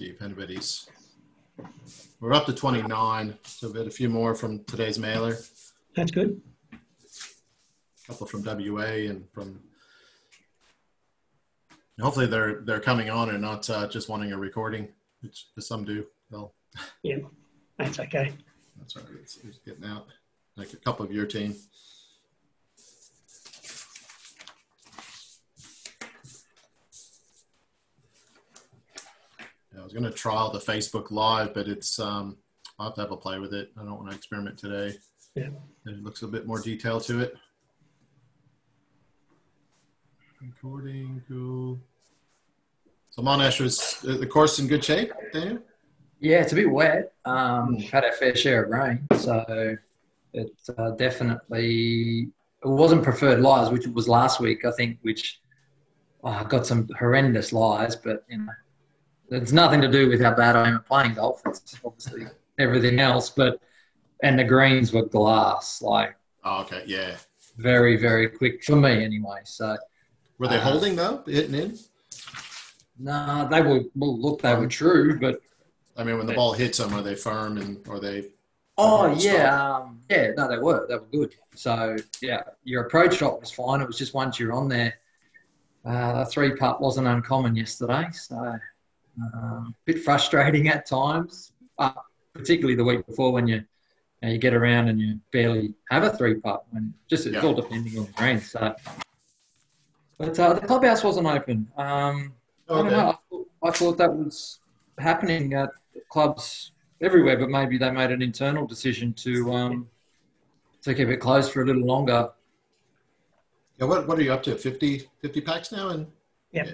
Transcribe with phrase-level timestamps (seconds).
[0.00, 0.88] see if anybody's.
[2.20, 5.36] We're up to 29, so we've had a few more from today's mailer.
[5.94, 6.40] That's good.
[6.72, 9.60] A couple from WA and from.
[12.00, 14.88] Hopefully they're they're coming on and not uh, just wanting a recording,
[15.20, 16.06] which some do.
[16.30, 16.54] Well,
[17.02, 17.18] Yeah,
[17.78, 18.32] that's okay.
[18.78, 19.20] that's all right.
[19.20, 20.06] It's, it's getting out.
[20.56, 21.54] Like a couple of your team.
[29.80, 32.36] I was going to trial the Facebook Live, but it's um,
[32.78, 33.70] I'll have to have a play with it.
[33.78, 34.96] I don't want to experiment today.
[35.34, 35.48] Yeah.
[35.86, 37.34] It looks a bit more detail to it.
[40.42, 41.78] Recording, cool.
[43.10, 45.58] So Monash was uh, the course in good shape, Daniel?
[46.20, 47.12] Yeah, it's a bit wet.
[47.24, 49.76] Um, we've had our fair share of rain, so
[50.32, 52.30] it uh, definitely
[52.62, 55.40] it wasn't preferred lies, which was last week, I think, which
[56.22, 58.52] oh, I got some horrendous lies, but you know,
[59.30, 61.42] it's nothing to do with how bad I am at playing golf.
[61.46, 62.26] It's obviously
[62.58, 63.60] everything else, but
[64.22, 67.16] and the greens were glass, like Oh, okay, yeah.
[67.56, 69.40] very, very quick for me anyway.
[69.44, 69.76] So
[70.38, 71.78] Were they Uh, holding though, hitting in?
[72.98, 75.40] no, they were well, look, they were true, but
[75.96, 78.30] I mean, when the ball hits them, are they firm and are they?
[78.78, 80.32] Oh yeah, um, yeah.
[80.36, 80.86] No, they were.
[80.88, 81.34] They were good.
[81.54, 83.80] So yeah, your approach shot was fine.
[83.80, 84.94] It was just once you're on there,
[85.84, 88.06] uh, three putt wasn't uncommon yesterday.
[88.12, 88.58] So
[89.22, 91.94] uh, a bit frustrating at times, but
[92.34, 93.62] particularly the week before when you you,
[94.22, 96.64] know, you get around and you barely have a three putt.
[96.70, 97.42] When just it's Yeah.
[97.42, 98.40] all depending on the green.
[98.40, 98.74] So,
[100.18, 101.68] but uh, the clubhouse wasn't open.
[101.76, 102.34] Um,
[102.68, 103.08] I don't know.
[103.08, 104.60] I thought, I thought that was
[104.98, 105.70] happening at
[106.10, 109.88] clubs everywhere, but maybe they made an internal decision to um,
[110.82, 112.30] to keep it closed for a little longer.
[113.78, 114.56] Yeah, what, what are you up to?
[114.56, 115.88] 50, 50 packs now?
[115.88, 116.06] And
[116.52, 116.70] Yeah.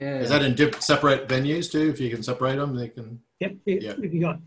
[0.00, 1.88] Is that in diff- separate venues too?
[1.90, 3.20] If you can separate them, they can.
[3.40, 3.56] Yep.
[3.66, 3.94] If, Yeah.
[4.02, 4.40] if you got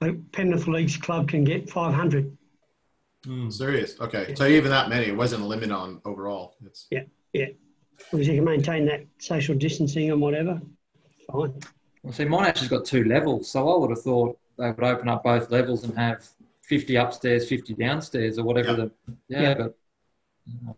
[0.00, 2.36] like Penrith Leagues Club can get 500.
[3.24, 4.00] Hmm, serious.
[4.00, 4.34] Okay.
[4.34, 6.56] So even that many, it wasn't a limit on overall.
[6.66, 7.04] It's Yeah.
[7.32, 7.46] Yeah.
[8.10, 10.60] Because you can maintain that social distancing and whatever.
[11.30, 11.54] Fine.
[12.02, 15.08] Well, see, Monash has got two levels, so I would have thought they would open
[15.08, 16.26] up both levels and have
[16.62, 18.74] 50 upstairs, 50 downstairs, or whatever Yeah.
[18.76, 18.90] the.
[19.28, 19.54] Yeah, Yeah.
[19.54, 19.78] but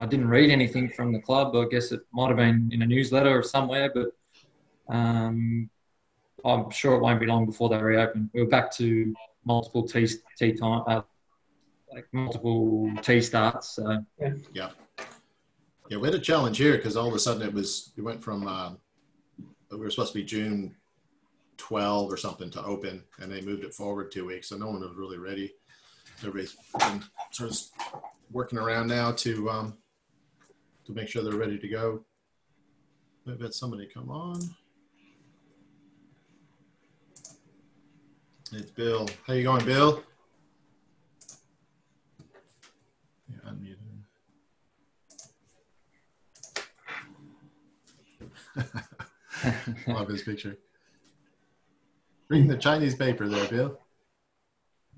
[0.01, 1.57] I didn't read anything from the club.
[1.57, 5.71] I guess it might have been in a newsletter or somewhere, but um,
[6.45, 8.31] I'm sure it won't be long before they reopen.
[8.35, 9.15] We're back to
[9.45, 10.09] multiple tea,
[10.39, 11.03] tea time, uh,
[11.93, 13.77] like multiple tea starts.
[13.77, 14.05] So
[14.53, 14.71] yeah.
[15.91, 18.23] Yeah, we had a challenge here because all of a sudden it was it went
[18.23, 18.73] from uh,
[19.71, 20.75] we were supposed to be June
[21.57, 24.81] 12 or something to open, and they moved it forward two weeks, so no one
[24.81, 25.53] was really ready.
[26.25, 27.03] Everybody's been
[27.33, 27.59] sort of
[28.31, 29.77] working around now to um,
[30.87, 32.03] to make sure they're ready to go.
[33.27, 34.41] We've had somebody come on.
[38.53, 39.07] It's Bill.
[39.27, 40.03] How you going, Bill?
[43.29, 43.77] Yeah, unmute
[48.57, 49.85] him.
[49.95, 50.57] Love his picture.
[52.29, 53.79] Reading the Chinese paper there, Bill.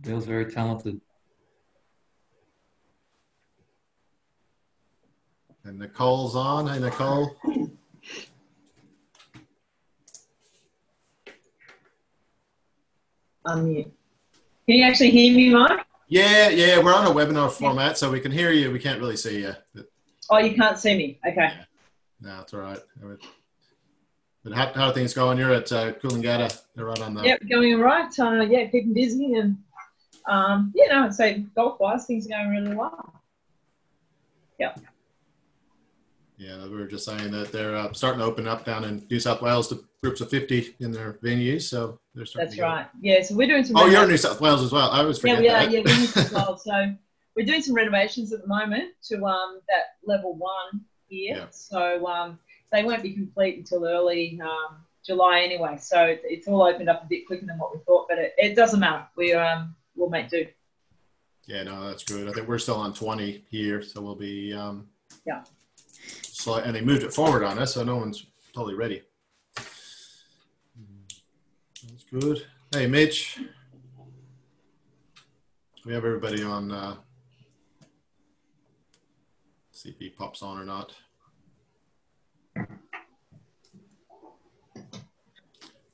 [0.02, 1.00] Bill's very talented.
[5.66, 6.68] And Nicole's on.
[6.68, 7.36] Hey, Nicole.
[13.44, 13.90] unmute.
[14.66, 15.84] Can you actually hear me, Mike?
[16.08, 18.70] Yeah, yeah, we're on a webinar format, so we can hear you.
[18.70, 19.54] We can't really see you.
[20.30, 21.18] Oh, you can't see me.
[21.26, 21.52] Okay.
[22.20, 22.78] no, it's all right.
[24.44, 25.36] But how, how are things going?
[25.38, 26.62] You're at uh, Coolangatta.
[26.76, 27.24] Right on the.
[27.24, 28.18] Yep, going all right.
[28.18, 29.56] Uh, yeah, keeping busy and
[30.26, 33.12] um, you know, I'd say golf wise, things are going really well.
[36.38, 39.18] Yeah, we were just saying that they're uh, starting to open up down in New
[39.20, 41.62] South Wales to groups of 50 in their venues.
[41.62, 42.86] So they're starting That's right.
[43.00, 43.76] Yeah, so we're doing some.
[43.76, 44.90] Oh, you're in New South Wales as well.
[44.90, 45.52] I always Yeah, forget we are.
[45.52, 45.70] that.
[45.70, 46.64] Yeah, we're in New South Wales.
[46.64, 46.94] So
[47.34, 51.36] we're doing some renovations at the moment to um, that level one here.
[51.36, 51.46] Yeah.
[51.50, 52.38] So um,
[52.70, 54.76] they won't be complete until early um,
[55.06, 55.78] July anyway.
[55.80, 58.34] So it, it's all opened up a bit quicker than what we thought, but it,
[58.36, 59.06] it doesn't matter.
[59.16, 60.46] We um, we'll make do.
[61.46, 62.28] Yeah, no, that's good.
[62.28, 64.52] I think we're still on 20 here, so we'll be.
[64.52, 64.88] Um,
[65.24, 65.42] Yeah.
[66.46, 69.02] So, and they moved it forward on us, so no one's totally ready.
[69.56, 70.22] That's
[72.08, 72.46] good.
[72.72, 73.40] Hey, Mitch.
[75.84, 76.70] We have everybody on.
[76.70, 76.94] Uh,
[79.72, 80.94] see if he pops on or not.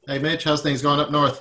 [0.07, 1.41] Hey, Mitch, how's things going up north?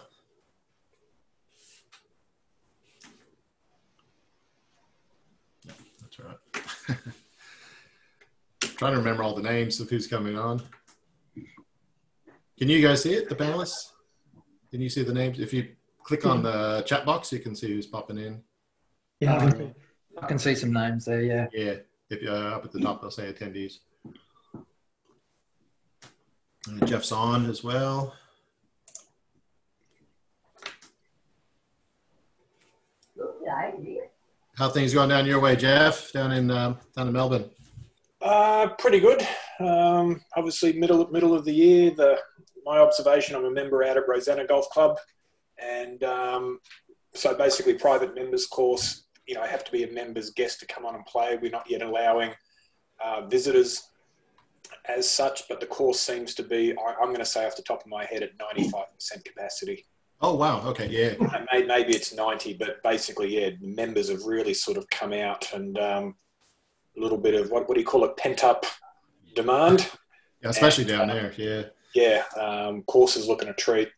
[6.00, 6.38] That's right.
[8.82, 10.60] Trying to remember all the names of who's coming on.
[12.58, 13.92] Can you guys see it, the panelists?
[14.72, 15.40] Can you see the names?
[15.40, 18.42] If you click on the chat box, you can see who's popping in.
[19.20, 19.74] Yeah, I can see.
[20.20, 21.22] I can see some names there.
[21.22, 21.46] Yeah.
[21.54, 21.76] Yeah,
[22.10, 23.82] if you're up at the top, they'll say attendees.
[26.68, 28.16] Uh, Jeff's on as well.
[34.56, 36.12] How things going down your way, Jeff?
[36.14, 37.48] Down in um, down in Melbourne.
[38.32, 39.22] Uh, pretty good.
[39.60, 41.92] Um, obviously, middle middle of the year.
[41.92, 42.18] The
[42.64, 44.98] my observation, I'm a member out at Rosanna Golf Club,
[45.62, 46.60] and um,
[47.14, 49.04] so basically, private members course.
[49.28, 51.38] You know, I have to be a member's guest to come on and play.
[51.42, 52.32] We're not yet allowing
[53.04, 53.90] uh, visitors
[54.86, 56.72] as such, but the course seems to be.
[56.72, 59.86] I, I'm going to say off the top of my head at 95% capacity.
[60.22, 61.16] Oh wow, okay, yeah,
[61.52, 65.52] Maybe, maybe it's 90, but basically, yeah, the members have really sort of come out
[65.54, 66.16] and um,
[66.98, 68.66] a little bit of what, what do you call it, pent up
[69.36, 69.90] demand.
[70.44, 71.34] yeah especially down uh, there.
[71.38, 71.64] Yeah,
[71.96, 73.90] Yeah, um, course is looking a treat,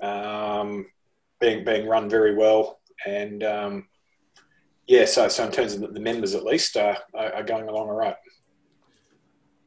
[0.00, 0.86] um,
[1.40, 3.88] being being run very well, and um,
[4.86, 7.68] yeah, so so in terms of the, the members at least uh, are, are going
[7.68, 8.16] along all right.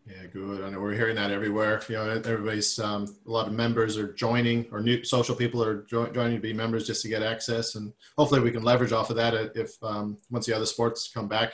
[0.07, 0.63] yeah, good.
[0.63, 1.81] I know we're hearing that everywhere.
[1.87, 5.83] You know, everybody's um, a lot of members are joining, or new social people are
[5.83, 9.09] jo- joining to be members just to get access, and hopefully we can leverage off
[9.09, 11.53] of that if um, once the other sports come back.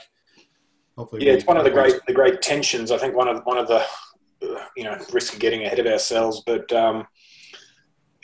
[0.98, 2.92] Hopefully, Yeah, it's one of the great the great tensions.
[2.92, 3.86] I think one of one of the
[4.76, 7.06] you know risk of getting ahead of ourselves, but um,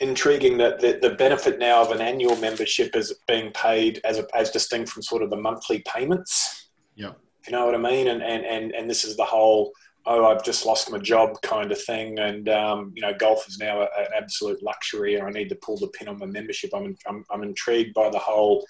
[0.00, 4.26] intriguing that the, the benefit now of an annual membership is being paid as a,
[4.34, 6.70] as distinct from sort of the monthly payments.
[6.96, 7.12] Yeah.
[7.40, 9.72] If you know what I mean, and and and and this is the whole
[10.06, 13.58] oh I've just lost my job kind of thing, and um, you know golf is
[13.58, 16.70] now a, an absolute luxury, and I need to pull the pin on my membership.
[16.74, 18.66] I'm I'm, I'm intrigued by the whole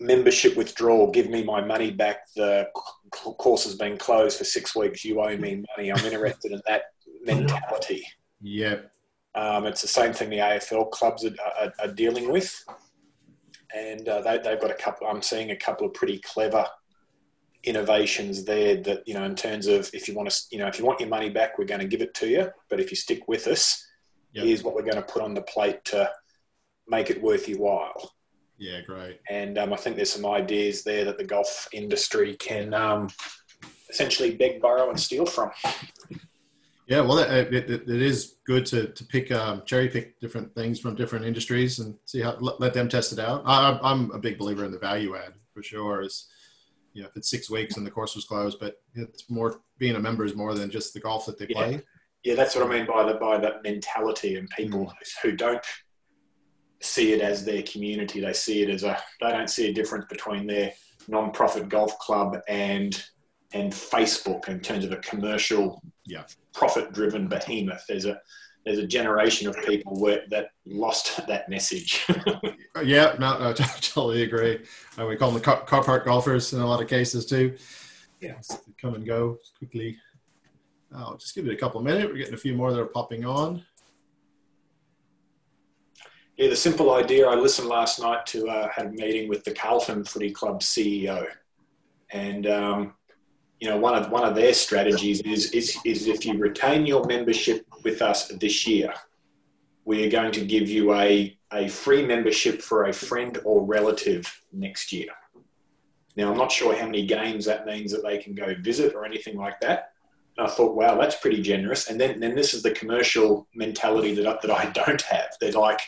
[0.00, 1.10] membership withdrawal.
[1.10, 2.32] Give me my money back.
[2.36, 2.68] The
[3.10, 5.04] course has been closed for six weeks.
[5.04, 5.92] You owe me money.
[5.92, 6.82] I'm interested in that
[7.24, 8.06] mentality.
[8.40, 8.92] Yep.
[9.34, 12.64] Um, it's the same thing the AFL clubs are, are, are dealing with,
[13.74, 15.06] and uh, they, they've got a couple.
[15.06, 16.66] I'm seeing a couple of pretty clever
[17.64, 18.76] innovations there.
[18.76, 21.00] That you know, in terms of if you want to, you know, if you want
[21.00, 22.50] your money back, we're going to give it to you.
[22.70, 23.86] But if you stick with us,
[24.32, 24.42] Yeah.
[24.42, 26.10] here's what we're going to put on the plate to
[26.88, 28.12] make it worth your while.
[28.58, 29.20] Yeah, great.
[29.30, 33.08] And um, I think there's some ideas there that the golf industry can um,
[33.90, 35.50] essentially beg, borrow, and steal from.
[36.86, 40.80] Yeah, well, it, it, it is good to, to pick um, cherry pick different things
[40.80, 43.42] from different industries and see how let, them test it out.
[43.44, 46.00] I, I'm- I'm a big believer in the value add for sure.
[46.02, 46.28] Is
[46.94, 49.96] you know if it's six weeks and the course was closed, but it's more being
[49.96, 51.54] a member is more than just the golf that they Yeah.
[51.56, 51.82] play.
[52.24, 54.90] Yeah, that's what I mean by the by that mentality and people
[55.22, 55.62] who don't
[56.80, 58.20] see it as their community.
[58.20, 60.72] They see it as a they don't see a difference between their
[61.08, 63.02] non-profit golf club and
[63.52, 66.24] and Facebook in terms of a commercial, Yeah.
[66.52, 67.84] profit-driven behemoth.
[67.88, 68.20] There's a
[68.64, 72.06] there's a generation of people where, that lost that message.
[72.84, 74.60] Yeah, no, no, totally agree.
[74.96, 77.56] Uh, we call them the car, car park golfers in a lot of cases too.
[78.20, 78.34] Yeah.
[78.80, 79.96] Come and go quickly.
[80.94, 82.06] I'll just give it a couple of minutes.
[82.06, 83.64] We're getting a few more that are popping on.
[86.38, 87.26] Yeah, the simple idea.
[87.26, 91.26] I listened last night to uh, had a meeting with the Carlton Footy Club CEO,
[92.12, 92.94] and um,
[93.58, 97.04] you know one of one of their strategies is is is if you retain your
[97.06, 98.94] membership with us this year,
[99.84, 104.40] we are going to give you a a free membership for a friend or relative
[104.52, 105.10] next year.
[106.14, 109.04] Now I'm not sure how many games that means that they can go visit or
[109.04, 109.90] anything like that.
[110.36, 111.90] And I thought, wow, that's pretty generous.
[111.90, 115.30] And then then this is the commercial mentality that I, that I don't have.
[115.40, 115.80] They're like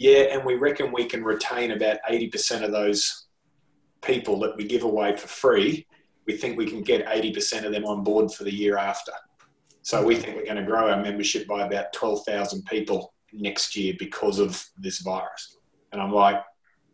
[0.00, 3.26] yeah, and we reckon we can retain about 80% of those
[4.00, 5.86] people that we give away for free.
[6.26, 9.12] We think we can get 80% of them on board for the year after.
[9.82, 13.92] So we think we're going to grow our membership by about 12,000 people next year
[13.98, 15.58] because of this virus.
[15.92, 16.42] And I'm like,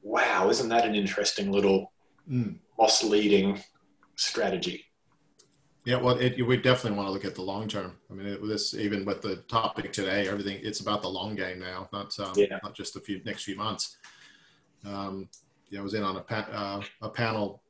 [0.02, 1.92] wow, isn't that an interesting little
[2.28, 2.58] Mm.
[2.76, 3.62] loss leading
[4.16, 4.84] strategy?
[5.86, 7.92] Yeah, well, it, we definitely want to look at the long term.
[8.10, 11.60] I mean, it, this even with the topic today, everything it's about the long game
[11.60, 12.58] now, not um, Yeah.
[12.64, 13.96] not just a few next few months.
[14.84, 15.28] Um,
[15.70, 17.62] yeah, I was in on a pa- uh, a panel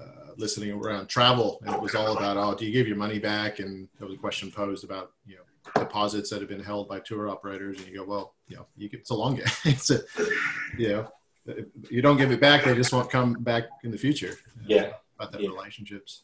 [0.00, 3.18] uh, listening around travel, and it was all about oh, do you give your money
[3.18, 3.58] back?
[3.58, 5.42] And there was a question posed about you know
[5.82, 8.88] deposits that have been held by tour operators, and you go, well, you know, you
[8.88, 9.44] get, it's a long game.
[9.64, 10.00] it's a
[10.78, 11.08] you know,
[11.46, 14.36] if you don't give it back, they just won't come back in the future.
[14.64, 14.92] Yeah.
[15.18, 15.48] about the Yeah.
[15.48, 16.22] relationships.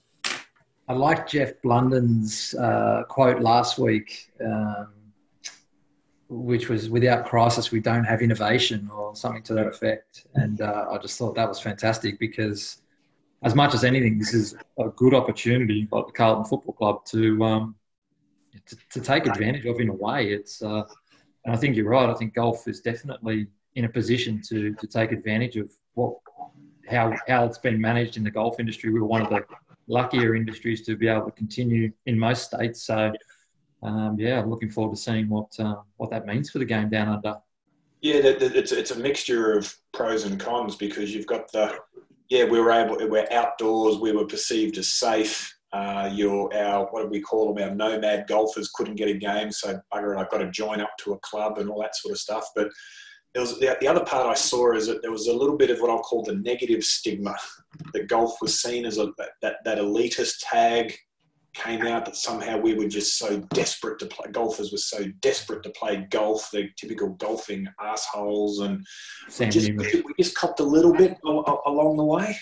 [0.92, 4.88] I like Jeff Blunden's uh, quote last week, um,
[6.28, 10.26] which was "Without crisis, we don't have innovation," or something to that effect.
[10.34, 12.82] And uh, I just thought that was fantastic because,
[13.42, 17.42] as much as anything, this is a good opportunity, for the Carlton Football Club, to
[17.42, 17.75] um,
[18.66, 20.30] to, to take advantage of in a way.
[20.30, 20.82] It's uh,
[21.46, 22.11] and I think you're right.
[22.11, 23.46] I think golf is definitely
[23.76, 26.16] in a position to to take advantage of what
[26.87, 28.90] how how it's been managed in the golf industry.
[28.92, 29.42] We were one of the
[29.92, 32.87] luckier industries to be able to continue in most states.
[32.87, 33.12] So
[33.82, 37.08] um, yeah, looking forward to seeing what uh, what that means for the game down
[37.08, 37.37] under.
[38.00, 41.78] Yeah, it's it's a mixture of pros and cons because you've got the
[42.28, 45.54] yeah we were able we're outdoors we were perceived as safe.
[45.72, 49.50] Uh, your our what do we call them our nomad golfers couldn't get a game
[49.50, 52.18] so bugger I've got to join up to a club and all that sort of
[52.18, 52.46] stuff.
[52.54, 52.68] But
[53.34, 55.70] there was the, the other part I saw is that there was a little bit
[55.70, 57.34] of what I'll call the negative stigma.
[57.94, 60.94] That golf was seen as a that that elitist tag
[61.54, 65.62] came out that somehow we were just so desperate to play golfers were so desperate
[65.62, 68.84] to play golf the typical golfing assholes and
[69.76, 71.18] we just, we just copped a little bit
[71.66, 72.34] along the way.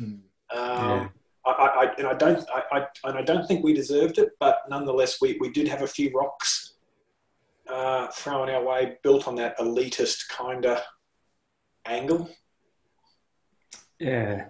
[0.00, 1.08] Um, yeah.
[1.44, 4.60] I, I, and I don't I, I, and I don't think we deserved it but
[4.68, 6.75] nonetheless we, we did have a few rocks
[7.68, 10.80] uh, thrown our way built on that elitist kind of
[11.86, 12.28] angle
[13.98, 14.46] yeah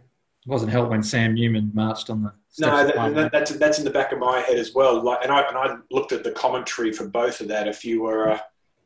[0.46, 3.84] it wasn't helped when Sam Newman marched on the no, that, that, that's that's in
[3.84, 5.02] the back of my head as well.
[5.02, 7.68] Like, and I and I looked at the commentary for both of that.
[7.68, 8.42] If you were a,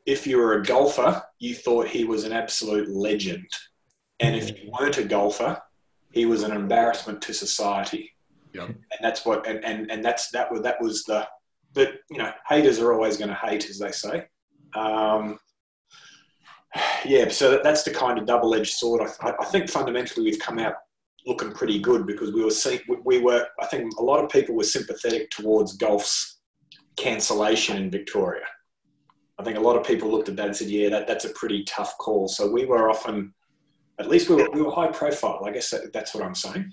[0.06, 3.46] if you were a golfer, you thought he was an absolute legend,
[4.18, 5.60] and if you weren't a golfer,
[6.10, 8.10] he was an embarrassment to society.
[8.52, 11.28] Yeah, and that's what and and, and that's that was that was the
[11.74, 14.26] but you know haters are always going to hate, as they say.
[14.74, 15.38] Um,
[17.04, 19.02] yeah, so that's the kind of double-edged sword.
[19.20, 20.74] I, I think fundamentally we've come out
[21.26, 24.54] looking pretty good because we were see, we were I think a lot of people
[24.54, 26.40] were sympathetic towards golf's
[26.96, 28.44] cancellation in Victoria.
[29.38, 31.30] I think a lot of people looked at that and said, "Yeah, that, that's a
[31.30, 33.32] pretty tough call." So we were often,
[33.98, 35.42] at least we were, we were high profile.
[35.46, 36.70] I guess that, that's what I'm saying.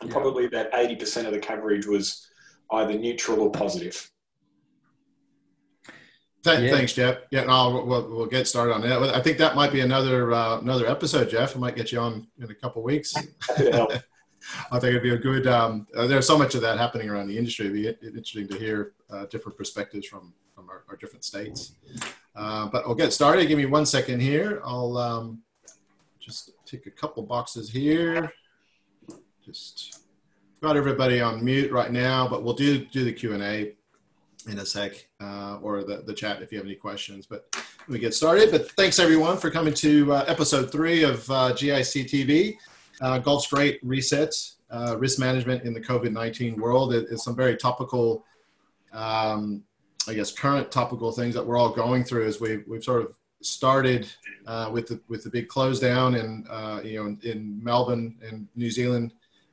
[0.00, 2.26] And probably about eighty percent of the coverage was
[2.72, 4.10] either neutral or positive.
[6.44, 6.70] Th- yeah.
[6.72, 7.18] Thanks, Jeff.
[7.30, 9.14] Yeah, no, we'll, we'll get started on that.
[9.14, 11.56] I think that might be another uh, another episode, Jeff.
[11.56, 13.14] I might get you on in a couple weeks.
[14.72, 15.46] I think it'd be a good.
[15.46, 17.66] Um, uh, there's so much of that happening around the industry.
[17.66, 21.74] It'd be interesting to hear uh, different perspectives from from our, our different states.
[22.34, 23.46] Uh, but we'll get started.
[23.46, 24.60] Give me one second here.
[24.64, 25.42] I'll um,
[26.18, 28.32] just take a couple boxes here.
[29.44, 30.01] Just
[30.62, 33.72] got everybody on mute right now, but we'll do do the Q and A
[34.48, 37.26] in a sec uh, or the, the chat if you have any questions.
[37.26, 37.54] But
[37.88, 38.52] we get started.
[38.52, 42.56] But thanks everyone for coming to uh, episode three of uh, GIC TV.
[43.00, 46.94] Uh, Golf's Great Resets, uh, Risk Management in the COVID 19 World.
[46.94, 48.24] It, it's some very topical,
[48.92, 49.64] um,
[50.08, 53.16] I guess, current topical things that we're all going through as we've, we've sort of
[53.40, 54.08] started
[54.46, 56.46] uh, with, the, with the big close down and,
[56.86, 59.12] you know, in, in, Melbourne and New Zealand,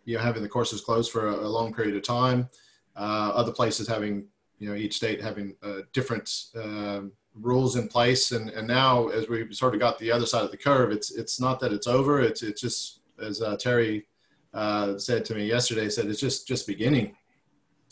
[0.10, 2.50] you know, having the courses closed for a, a long period of time.
[2.96, 4.28] other places having
[4.60, 7.02] you know each state having uh, different uh,
[7.34, 10.52] rules in place and and now as we sort of got the other side of
[10.52, 14.06] the curve it's it's not that it's over it's it's just as uh, terry
[14.54, 17.16] uh, said to me yesterday said it's just just beginning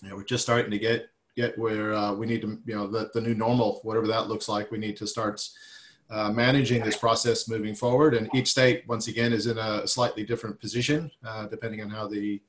[0.02, 2.88] you know we're just starting to get get where uh, we need to you know
[2.88, 5.42] the, the new normal whatever that looks like we need to start
[6.10, 10.24] uh, managing this process moving forward and each state once again is in a slightly
[10.24, 11.12] different position
[11.50, 12.42] depending on how the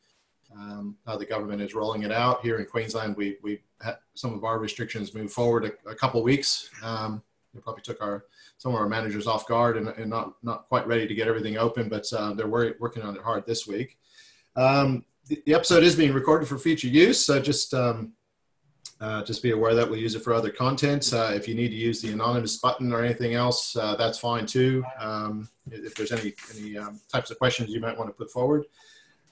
[0.54, 2.42] um, how the government is rolling it out.
[2.42, 6.22] Here in Queensland, we, we had some of our restrictions moved forward a, a couple
[6.22, 6.70] weeks.
[6.82, 7.22] Um,
[7.54, 8.24] it probably took our
[8.58, 11.56] some of our managers off guard and, and not not quite ready to get everything
[11.56, 13.98] open, but uh, they're working on it hard this week.
[14.56, 18.12] Um, the, the, episode is being recorded for future use, so just um,
[19.00, 21.12] uh, just be aware that we'll use it for other content.
[21.12, 24.44] Uh, if you need to use the anonymous button or anything else, uh, that's fine
[24.44, 24.84] too.
[24.98, 28.66] Um, if there's any any um, types of questions you might want to put forward.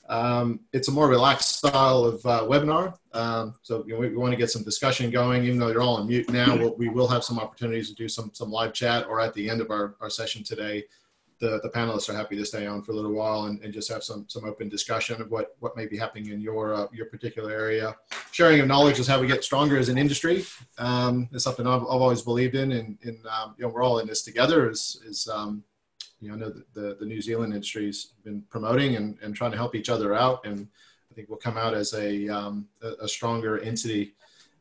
[0.08, 2.94] Um, it's a more relaxed style of uh, webinar.
[3.12, 5.82] Um, so you know, we, we, want to get some discussion going, even though you're
[5.82, 8.72] all on mute now, we'll, we will have some opportunities to do some, some live
[8.72, 10.84] chat or at the end of our, our session today,
[11.38, 13.90] the, the panelists are happy to stay on for a little while and, and just
[13.92, 17.06] have some, some open discussion of what, what may be happening in your, uh, your
[17.06, 17.94] particular area.
[18.32, 20.46] Sharing of knowledge is how we get stronger as an industry.
[20.78, 23.98] Um, it's something I've, I've always believed in and, and um, you know, we're all
[23.98, 25.62] in this together is, is um,
[26.20, 29.50] you know, I know that the, the New Zealand industry's been promoting and, and trying
[29.50, 30.46] to help each other out.
[30.46, 30.66] And
[31.10, 34.14] I think we'll come out as a, um, a, a, stronger entity,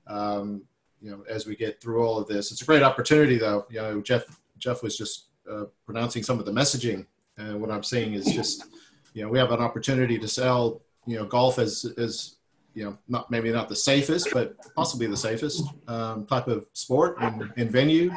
[0.07, 0.63] um,
[1.01, 2.51] you know, as we get through all of this.
[2.51, 3.65] It's a great opportunity though.
[3.69, 4.23] You know, Jeff,
[4.57, 7.05] Jeff was just uh, pronouncing some of the messaging.
[7.37, 8.65] And what I'm saying is just,
[9.13, 12.35] you know, we have an opportunity to sell, you know, golf as, as,
[12.73, 17.17] you know, not maybe not the safest, but possibly the safest um, type of sport
[17.21, 18.11] and, and venue.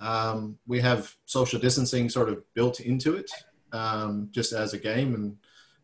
[0.00, 3.30] Um, we have social distancing sort of built into it,
[3.72, 5.36] um, just as a game, and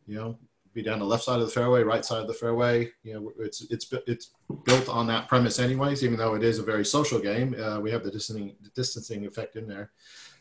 [0.06, 0.38] you know,
[0.74, 2.90] be down the left side of the fairway, right side of the fairway.
[3.02, 4.30] You know, it's it's it's
[4.64, 6.04] built on that premise, anyways.
[6.04, 9.26] Even though it is a very social game, uh, we have the distancing the distancing
[9.26, 9.90] effect in there.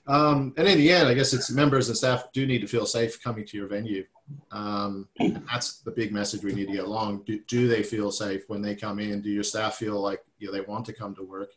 [0.08, 2.86] Um, and in the end, I guess it's members and staff do need to feel
[2.86, 4.06] safe coming to your venue.
[4.51, 7.24] Um, that's the big message we need to get along.
[7.25, 9.22] Do, do, they feel safe when they come in?
[9.22, 11.51] Do your staff feel like you know, they want to come to work?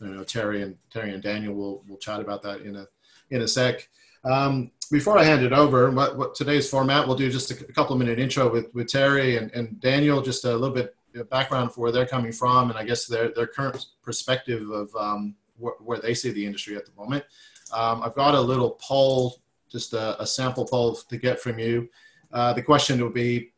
[0.00, 2.86] You know, Terry and Terry and Daniel will will chat about that in a
[3.30, 3.88] in a sec.
[4.24, 7.72] Um, before I hand it over, what, what, today's format, we'll do just a, a
[7.72, 11.72] couple minute intro with, with Terry and, and Daniel, just a little bit of background
[11.72, 15.80] for where they're coming from and I guess their, their current perspective of um, wh-
[15.86, 17.24] where they see the industry at the moment.
[17.72, 21.88] Um, I've got a little poll, just a, a, sample poll to get from you.
[22.32, 23.52] Uh, the question will be,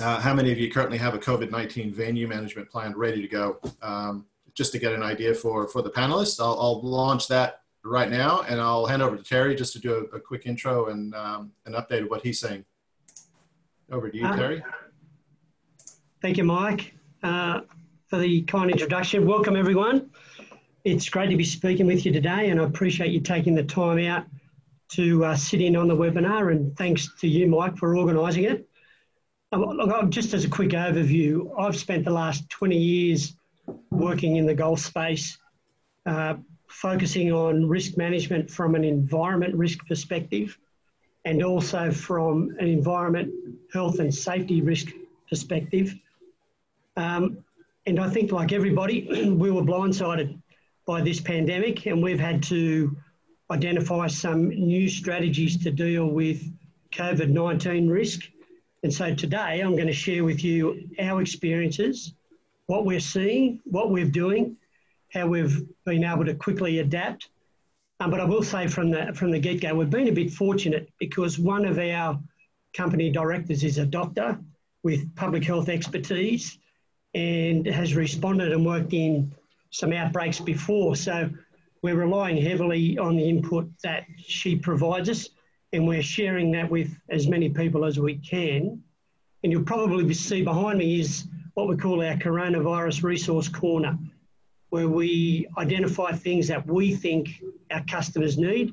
[0.00, 3.60] uh, how many of you currently have a COVID-19 venue management plan ready to go?
[3.82, 8.10] Um, just to get an idea for, for the panelists, I'll, I'll launch that right
[8.10, 11.14] now, and I'll hand over to Terry just to do a, a quick intro and
[11.14, 12.64] um, an update of what he's saying.
[13.90, 14.62] Over to you, uh, Terry.
[16.22, 17.62] Thank you, Mike, uh,
[18.06, 19.26] for the kind introduction.
[19.26, 20.10] Welcome, everyone.
[20.84, 24.04] It's great to be speaking with you today, and I appreciate you taking the time
[24.04, 24.26] out
[24.90, 26.50] to uh, sit in on the webinar.
[26.50, 28.68] And thanks to you, Mike, for organising it.
[29.52, 33.36] Um, just as a quick overview, I've spent the last 20 years
[33.90, 35.38] working in the golf space,
[36.04, 36.34] uh,
[36.66, 40.58] focusing on risk management from an environment risk perspective
[41.24, 43.32] and also from an environment
[43.72, 44.88] health and safety risk
[45.28, 45.94] perspective.
[46.96, 47.44] Um,
[47.86, 50.41] and I think, like everybody, we were blindsided
[50.86, 52.96] by this pandemic, and we've had to
[53.50, 56.42] identify some new strategies to deal with
[56.92, 58.28] COVID 19 risk.
[58.82, 62.14] And so today I'm going to share with you our experiences,
[62.66, 64.56] what we're seeing, what we're doing,
[65.12, 67.28] how we've been able to quickly adapt.
[68.00, 70.32] Um, but I will say from the from the get go, we've been a bit
[70.32, 72.18] fortunate because one of our
[72.74, 74.40] company directors is a doctor
[74.82, 76.58] with public health expertise
[77.14, 79.32] and has responded and worked in
[79.72, 80.94] some outbreaks before.
[80.94, 81.28] So
[81.82, 85.28] we're relying heavily on the input that she provides us,
[85.72, 88.80] and we're sharing that with as many people as we can.
[89.42, 93.98] And you'll probably see behind me is what we call our coronavirus resource corner
[94.72, 98.72] where we identify things that we think our customers need.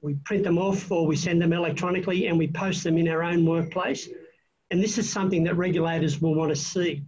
[0.00, 3.24] We print them off or we send them electronically and we post them in our
[3.24, 4.08] own workplace.
[4.70, 7.02] And this is something that regulators will want to see.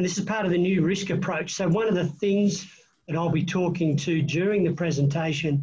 [0.00, 1.52] And this is part of the new risk approach.
[1.52, 2.66] So, one of the things
[3.06, 5.62] that I'll be talking to during the presentation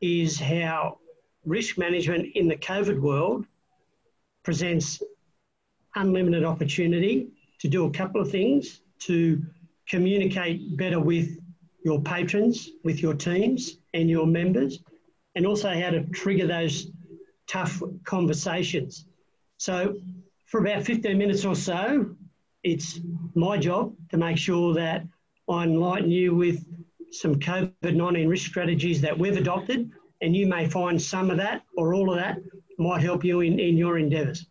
[0.00, 0.98] is how
[1.44, 3.46] risk management in the COVID world
[4.42, 5.00] presents
[5.94, 7.28] unlimited opportunity
[7.60, 9.40] to do a couple of things to
[9.88, 11.38] communicate better with
[11.84, 14.80] your patrons, with your teams and your members,
[15.36, 16.88] and also how to trigger those
[17.46, 19.06] tough conversations.
[19.58, 19.94] So,
[20.46, 22.15] for about 15 minutes or so,
[22.66, 23.00] it's
[23.36, 25.06] my job to make sure that
[25.48, 26.66] I enlighten you with
[27.12, 31.62] some COVID 19 risk strategies that we've adopted, and you may find some of that
[31.76, 32.38] or all of that
[32.78, 34.46] might help you in, in your endeavours.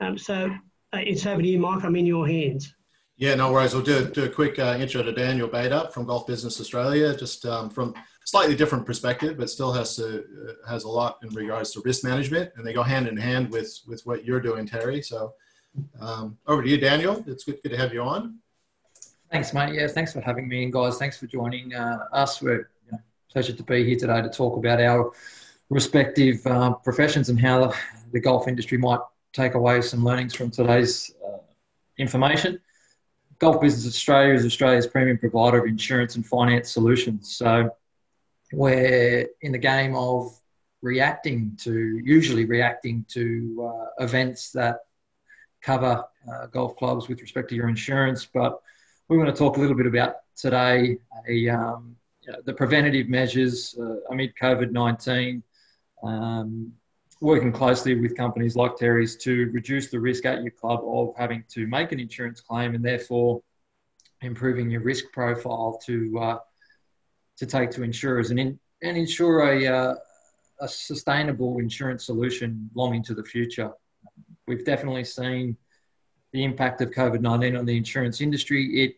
[0.00, 0.50] Um, so,
[0.94, 1.84] uh, it's over to you, Mike.
[1.84, 2.74] I'm in your hands.
[3.18, 3.74] Yeah, no worries.
[3.74, 7.44] We'll do, do a quick uh, intro to Daniel Bader from Golf Business Australia, just
[7.44, 7.92] um, from
[8.24, 12.02] slightly different perspective, but still has to uh, has a lot in regards to risk
[12.02, 15.02] management, and they go hand in hand with with what you're doing, Terry.
[15.02, 15.34] So
[16.00, 17.24] um, over to you, Daniel.
[17.26, 18.38] It's good, good to have you on.
[19.30, 19.74] Thanks, mate.
[19.74, 22.40] Yeah, thanks for having me, and guys, thanks for joining uh, us.
[22.40, 22.98] We're you know,
[23.30, 25.12] pleasure to be here today to talk about our
[25.70, 27.72] respective uh, professions and how
[28.12, 29.00] the golf industry might
[29.32, 31.38] take away some learnings from today's uh,
[31.98, 32.60] information.
[33.38, 37.36] Golf Business Australia is Australia's premium provider of insurance and finance solutions.
[37.36, 37.70] So
[38.52, 40.32] we're in the game of
[40.82, 44.78] reacting to, usually reacting to uh, events that
[45.68, 46.02] cover
[46.32, 48.24] uh, golf clubs with respect to your insurance.
[48.24, 48.58] But
[49.08, 50.96] we want to talk a little bit about today
[51.28, 55.42] a, um, you know, the preventative measures uh, amid COVID 19.
[56.02, 56.72] Um,
[57.20, 61.44] working closely with companies like Terry's to reduce the risk at your club of having
[61.50, 63.42] to make an insurance claim and therefore
[64.22, 66.38] improving your risk profile to uh,
[67.36, 69.94] to take to insurers and in, and ensure a uh,
[70.60, 73.70] a sustainable insurance solution long into the future.
[74.48, 75.56] We've definitely seen
[76.32, 78.82] the impact of COVID nineteen on the insurance industry.
[78.84, 78.96] It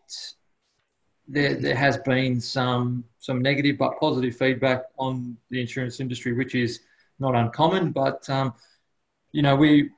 [1.29, 6.55] there, there has been some some negative but positive feedback on the insurance industry, which
[6.55, 6.81] is
[7.19, 7.93] not uncommon.
[7.93, 8.55] But um,
[9.33, 9.91] you know, we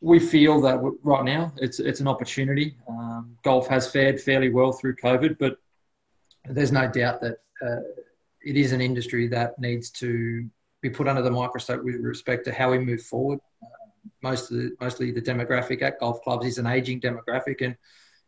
[0.00, 2.76] we feel that right now it's it's an opportunity.
[2.88, 5.58] Um, golf has fared fairly well through COVID, but
[6.44, 7.80] there's no doubt that uh,
[8.42, 10.48] it is an industry that needs to
[10.80, 13.38] be put under the microscope with respect to how we move forward.
[14.22, 17.76] Most of the, mostly the demographic at golf clubs is an aging demographic, and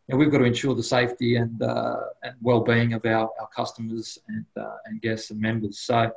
[0.07, 3.49] you know, we've got to ensure the safety and uh, and well-being of our, our
[3.55, 5.79] customers and uh, and guests and members.
[5.81, 6.11] So,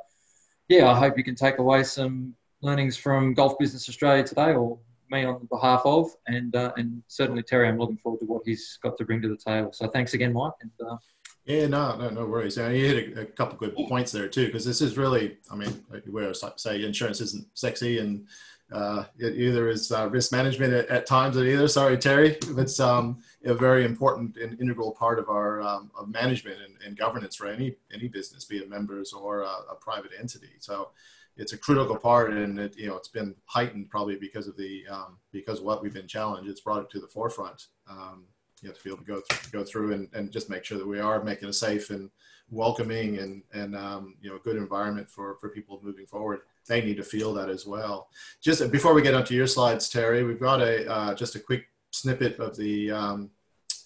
[0.68, 4.78] yeah, I hope you can take away some learnings from Golf Business Australia today, or
[5.10, 7.68] me on behalf of, and uh, and certainly Terry.
[7.68, 9.72] I'm looking forward to what he's got to bring to the table.
[9.72, 10.52] So, thanks again, Mike.
[10.60, 10.96] And, uh,
[11.44, 12.56] yeah, no, no, no worries.
[12.56, 15.54] Yeah, you hit a, a couple good points there too, because this is really, I
[15.54, 18.26] mean, where I say insurance isn't sexy and
[18.72, 21.68] uh, it either is uh, risk management at, at, times or either.
[21.68, 26.56] Sorry, Terry, it's um, a very important and integral part of our um, of management
[26.60, 30.50] and, and, governance for any any business, be it members or a, a, private entity.
[30.58, 30.90] So
[31.36, 34.84] it's a critical part, and it, you know it's been heightened probably because of the
[34.90, 36.50] um, because of what we've been challenged.
[36.50, 37.68] It's brought it to the forefront.
[37.88, 38.24] Um,
[38.62, 40.78] you have to be able to go through, go through and, and just make sure
[40.78, 42.10] that we are making a safe and
[42.50, 46.96] welcoming and and um, you know good environment for for people moving forward they need
[46.96, 48.08] to feel that as well.
[48.40, 51.66] Just before we get onto your slides, Terry, we've got a uh, just a quick
[51.90, 53.30] snippet of the um,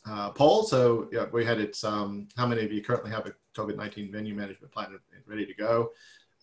[0.09, 0.63] uh, poll.
[0.65, 1.79] So yeah, we had it.
[1.85, 5.91] Um, how many of you currently have a COVID-19 venue management plan ready to go?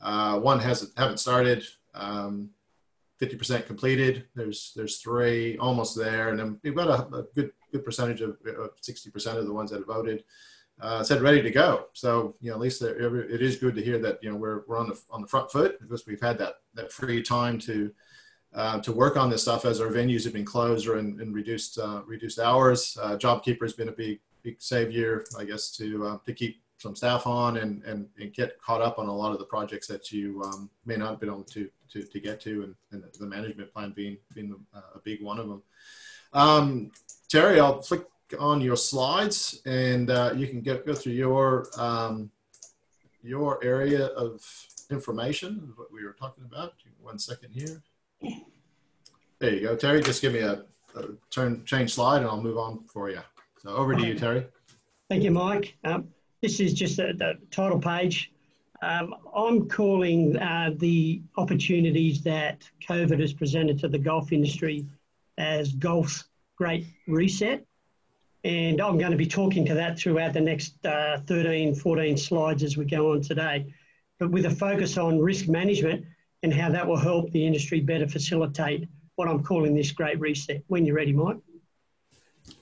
[0.01, 1.63] Uh, one hasn't haven't started.
[1.95, 4.25] 50% um, completed.
[4.35, 8.37] There's there's three almost there, and then we've got a, a good good percentage of,
[8.45, 10.23] of 60% of the ones that have voted
[10.79, 11.85] uh, said ready to go.
[11.93, 14.77] So you know, at least it is good to hear that you know we're, we're
[14.77, 17.91] on the on the front foot because we've had that that free time to
[18.53, 21.33] uh, to work on this stuff as our venues have been closed or in, in
[21.33, 22.97] reduced uh, reduced hours.
[23.01, 26.95] Uh, JobKeeper has been a big big savior, I guess, to uh, to keep some
[26.95, 30.11] staff on and, and, and get caught up on a lot of the projects that
[30.11, 33.25] you um, may not have been able to to, to get to, and, and the
[33.25, 35.63] management plan being being uh, a big one of them.
[36.33, 36.91] Um,
[37.29, 38.03] Terry, I'll flick
[38.39, 42.29] on your slides and uh, you can get, go through your, um,
[43.23, 44.41] your area of
[44.89, 46.73] information, what we were talking about.
[47.01, 47.81] One second here.
[49.39, 50.01] There you go, Terry.
[50.01, 53.21] Just give me a, a turn, change slide and I'll move on for you.
[53.59, 54.45] So over to you, Terry.
[55.09, 55.77] Thank you, Mike.
[55.85, 56.09] Um,
[56.41, 58.31] this is just a, the title page.
[58.81, 64.85] Um, I'm calling uh, the opportunities that COVID has presented to the golf industry
[65.37, 66.25] as golf's
[66.57, 67.65] great reset.
[68.47, 72.63] And I'm going to be talking to that throughout the next uh, 13, 14 slides
[72.63, 73.65] as we go on today,
[74.19, 76.05] but with a focus on risk management
[76.43, 80.63] and how that will help the industry better facilitate what I'm calling this great reset.
[80.67, 81.39] When you're ready, Mike.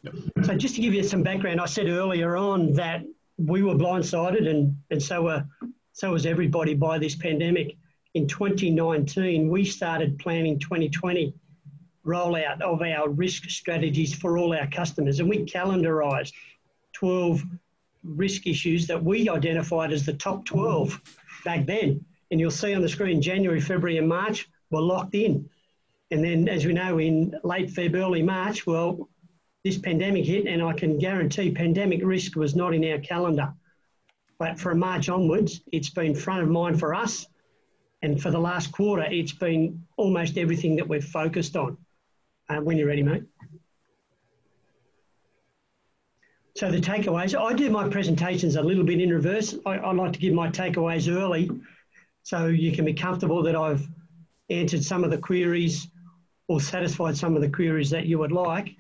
[0.02, 0.16] Yep.
[0.46, 3.04] So just to give you some background, I said earlier on that
[3.38, 5.46] we were blindsided and, and so, were,
[5.92, 7.78] so was everybody by this pandemic.
[8.16, 11.36] In 2019, we started planning 2020
[12.06, 15.20] rollout of our risk strategies for all our customers.
[15.20, 16.34] And we calendarised
[16.94, 17.44] 12
[18.04, 21.02] risk issues that we identified as the top 12
[21.44, 22.04] back then.
[22.32, 25.50] And you'll see on the screen January, February, and March were locked in.
[26.12, 29.10] And then, as we know, in late Feb, early March, well,
[29.64, 33.54] this pandemic hit, and I can guarantee pandemic risk was not in our calendar.
[34.38, 37.26] But from March onwards, it's been front of mind for us.
[38.04, 41.78] And for the last quarter, it's been almost everything that we've focused on
[42.50, 43.24] uh, when you're ready, mate.
[46.56, 49.56] So the takeaways, I do my presentations a little bit in reverse.
[49.66, 51.52] I, I, like to give my takeaways early
[52.24, 53.86] so you can be comfortable that I've
[54.50, 55.90] answered some of the queries
[56.48, 58.76] or satisfied some of the queries that you would like.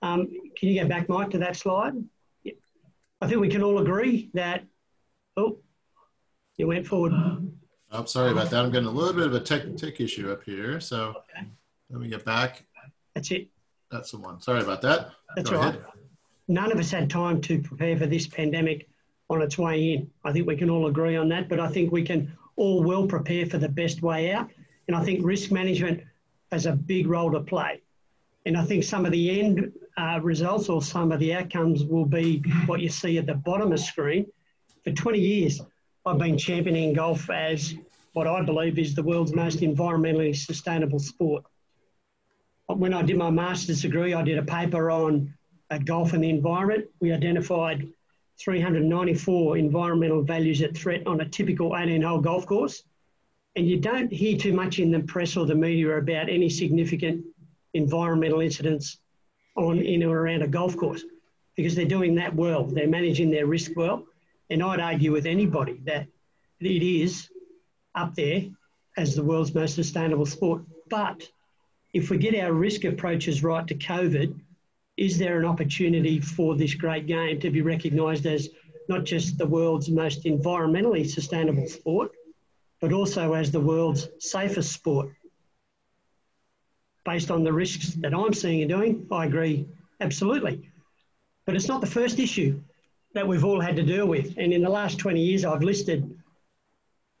[0.00, 1.92] Um, can you go back, Mike, to that slide?
[2.44, 2.54] Yeah.
[3.20, 4.64] I think we can all agree that,
[5.36, 5.58] oh,
[6.56, 7.12] you went forward.
[7.90, 8.64] I'm sorry about that.
[8.64, 10.80] I'm getting a little bit of a tech, tech issue up here.
[10.80, 11.46] So okay.
[11.90, 12.64] let me get back.
[13.18, 13.48] That's it.
[13.90, 14.40] That's the one.
[14.40, 15.10] Sorry about that.
[15.34, 15.70] That's Go right.
[15.70, 15.84] Ahead.
[16.46, 18.88] None of us had time to prepare for this pandemic
[19.28, 20.08] on its way in.
[20.24, 23.08] I think we can all agree on that, but I think we can all well
[23.08, 24.48] prepare for the best way out.
[24.86, 26.04] And I think risk management
[26.52, 27.82] has a big role to play.
[28.46, 32.06] And I think some of the end uh, results or some of the outcomes will
[32.06, 34.26] be what you see at the bottom of the screen.
[34.84, 35.60] For 20 years,
[36.06, 37.74] I've been championing golf as
[38.12, 41.44] what I believe is the world's most environmentally sustainable sport
[42.76, 45.32] when I did my master's degree, I did a paper on
[45.70, 46.86] uh, golf and the environment.
[47.00, 47.88] We identified
[48.40, 52.82] 394 environmental values at threat on a typical 18 hole golf course.
[53.56, 57.24] And you don't hear too much in the press or the media about any significant
[57.74, 58.98] environmental incidents
[59.56, 61.02] on in or around a golf course
[61.56, 62.64] because they're doing that well.
[62.64, 64.04] They're managing their risk well.
[64.50, 66.06] And I'd argue with anybody that
[66.60, 67.28] it is
[67.94, 68.44] up there
[68.96, 70.62] as the world's most sustainable sport.
[70.88, 71.28] But
[71.92, 74.38] if we get our risk approaches right to COVID,
[74.96, 78.48] is there an opportunity for this great game to be recognised as
[78.88, 82.12] not just the world's most environmentally sustainable sport,
[82.80, 85.10] but also as the world's safest sport?
[87.08, 89.66] based on the risks that I'm seeing and doing, I agree
[90.00, 90.70] absolutely.
[91.46, 92.60] But it's not the first issue
[93.14, 94.36] that we've all had to deal with.
[94.36, 96.14] And in the last 20 years, I've listed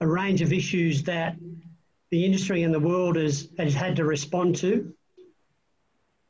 [0.02, 1.36] a range of issues that
[2.10, 4.92] the industry and the world has, has had to respond to.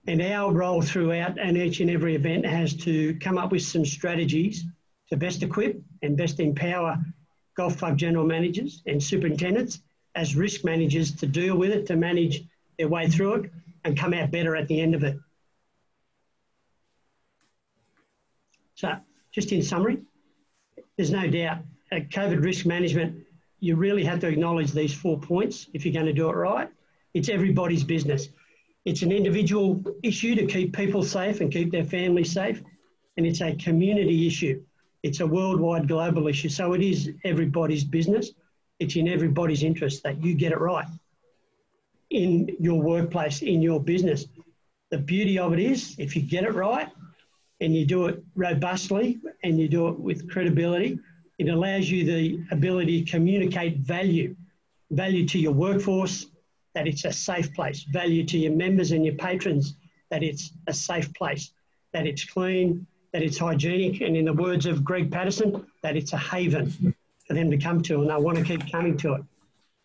[0.07, 3.85] And our role throughout and each and every event has to come up with some
[3.85, 4.65] strategies
[5.11, 6.99] to best equip and best empower
[7.57, 9.81] golf club general managers and superintendents
[10.15, 12.43] as risk managers to deal with it, to manage
[12.79, 13.51] their way through it
[13.85, 15.17] and come out better at the end of it.
[18.75, 18.97] So,
[19.33, 19.99] just in summary,
[20.97, 21.59] there's no doubt
[21.93, 23.25] COVID risk management,
[23.61, 26.69] you really have to acknowledge these four points if you're going to do it right.
[27.15, 28.29] It's everybody's business.
[28.85, 32.63] It's an individual issue to keep people safe and keep their families safe,
[33.17, 34.63] and it's a community issue.
[35.03, 36.49] It's a worldwide global issue.
[36.49, 38.31] So it is everybody's business.
[38.79, 40.87] It's in everybody's interest that you get it right
[42.11, 44.27] in your workplace, in your business.
[44.91, 46.89] The beauty of it is, if you get it right
[47.61, 50.99] and you do it robustly and you do it with credibility,
[51.39, 54.35] it allows you the ability to communicate value
[54.91, 56.27] value to your workforce,
[56.75, 59.77] that it's a safe place, value to your members and your patrons,
[60.11, 61.53] that it's a safe place,
[61.93, 66.13] that it's clean, that it's hygienic, and in the words of Greg Patterson, that it's
[66.13, 66.95] a haven
[67.27, 69.23] for them to come to and they want to keep coming to it.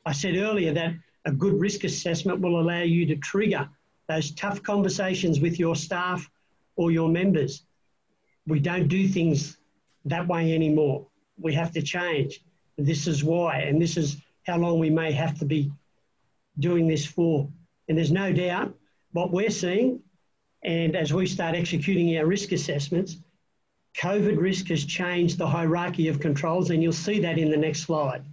[0.06, 0.94] I said earlier that
[1.26, 3.70] a good risk assessment will allow you to trigger
[4.08, 6.30] those tough conversations with your staff
[6.76, 7.64] or your members.
[8.48, 9.58] We don't do things
[10.06, 11.08] that way anymore.
[11.40, 12.42] We have to change.
[12.78, 15.72] This is why, and this is how long we may have to be
[16.60, 17.48] doing this for.
[17.88, 18.76] And there's no doubt
[19.12, 20.02] what we're seeing,
[20.64, 23.18] and as we start executing our risk assessments,
[23.98, 27.82] COVID risk has changed the hierarchy of controls, and you'll see that in the next
[27.82, 28.24] slide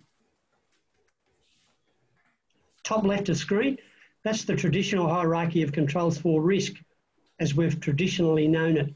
[2.91, 3.79] top left of screen,
[4.25, 6.73] that's the traditional hierarchy of controls for risk
[7.39, 8.93] as we've traditionally known it.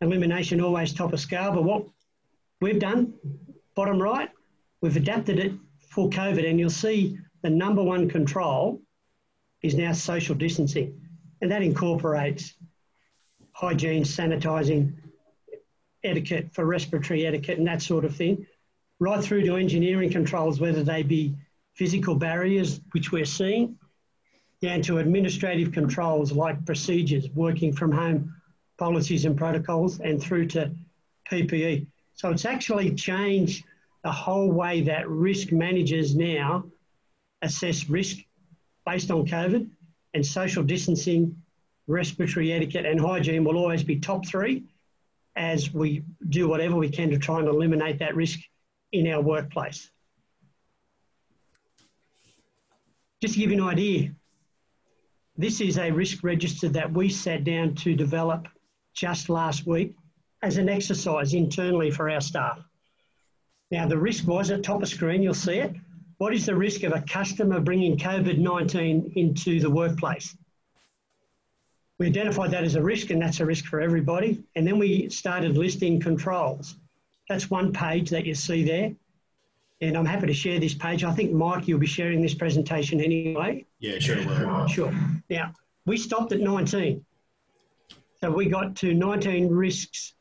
[0.00, 1.84] Elimination always top of scale, but what
[2.62, 3.12] we've done,
[3.74, 4.30] bottom right,
[4.80, 5.52] we've adapted it
[5.90, 8.80] for COVID and you'll see the number one control
[9.62, 10.98] is now social distancing
[11.40, 12.54] and that incorporates
[13.52, 14.94] hygiene, sanitising,
[16.04, 18.46] etiquette for respiratory etiquette and that sort of thing,
[19.00, 21.34] right through to engineering controls, whether they be
[21.74, 23.76] physical barriers, which we're seeing,
[24.60, 28.32] down to administrative controls like procedures, working from home
[28.78, 30.72] policies and protocols, and through to
[31.30, 31.86] PPE.
[32.14, 33.64] So it's actually changed
[34.04, 36.64] the whole way that risk managers now
[37.42, 38.18] assess risk
[38.84, 39.68] based on COVID
[40.14, 41.36] and social distancing,
[41.86, 44.64] respiratory etiquette, and hygiene will always be top three
[45.36, 48.40] as we do whatever we can to try and eliminate that risk
[48.92, 49.90] in our workplace.
[53.22, 54.10] Just to give you an idea,
[55.36, 58.48] this is a risk register that we sat down to develop
[58.94, 59.94] just last week
[60.42, 62.62] as an exercise internally for our staff.
[63.70, 65.74] Now, the risk was at top of screen, you'll see it.
[66.18, 70.36] What is the risk of a customer bringing COVID 19 into the workplace?
[71.98, 74.42] We identified that as a risk, and that's a risk for everybody.
[74.56, 76.76] And then we started listing controls.
[77.28, 78.92] That's one page that you see there
[79.82, 81.02] and I'm happy to share this page.
[81.02, 83.66] I think, Mike, you'll be sharing this presentation anyway.
[83.80, 84.68] Yeah, sure will.
[84.68, 84.94] Sure.
[85.28, 85.52] Now,
[85.86, 87.04] we stopped at 19.
[88.20, 90.14] So we got to 19 risks,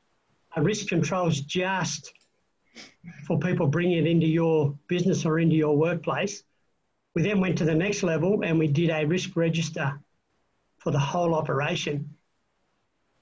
[0.57, 2.11] risk controls just
[3.25, 6.43] for people bringing it into your business or into your workplace.
[7.15, 9.99] We then went to the next level and we did a risk register
[10.77, 12.09] for the whole operation.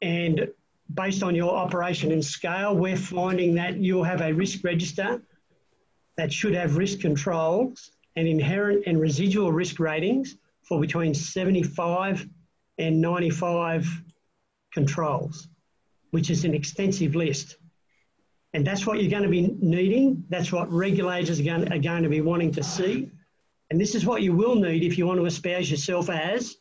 [0.01, 0.49] And
[0.93, 5.21] based on your operation and scale, we're finding that you'll have a risk register
[6.17, 12.27] that should have risk controls and inherent and residual risk ratings for between 75
[12.77, 13.87] and 95
[14.73, 15.47] controls,
[16.11, 17.57] which is an extensive list.
[18.53, 20.23] And that's what you're going to be needing.
[20.29, 23.11] That's what regulators are going, are going to be wanting to see.
[23.69, 26.57] And this is what you will need if you want to espouse yourself as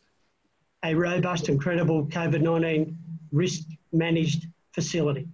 [0.85, 2.97] a robust and credible COVID 19
[3.31, 5.27] risk managed facility.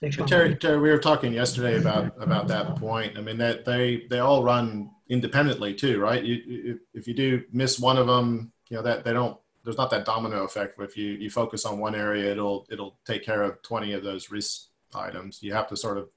[0.00, 3.18] Terry, Terry, we were talking yesterday about about that point.
[3.18, 6.22] I mean, that they they all run independently too, right?
[6.22, 9.36] You, you, if you do miss one of them, you know that they don't.
[9.64, 10.80] There's not that domino effect.
[10.80, 14.30] If you you focus on one area, it'll it'll take care of 20 of those
[14.30, 15.42] risk items.
[15.42, 16.08] You have to sort of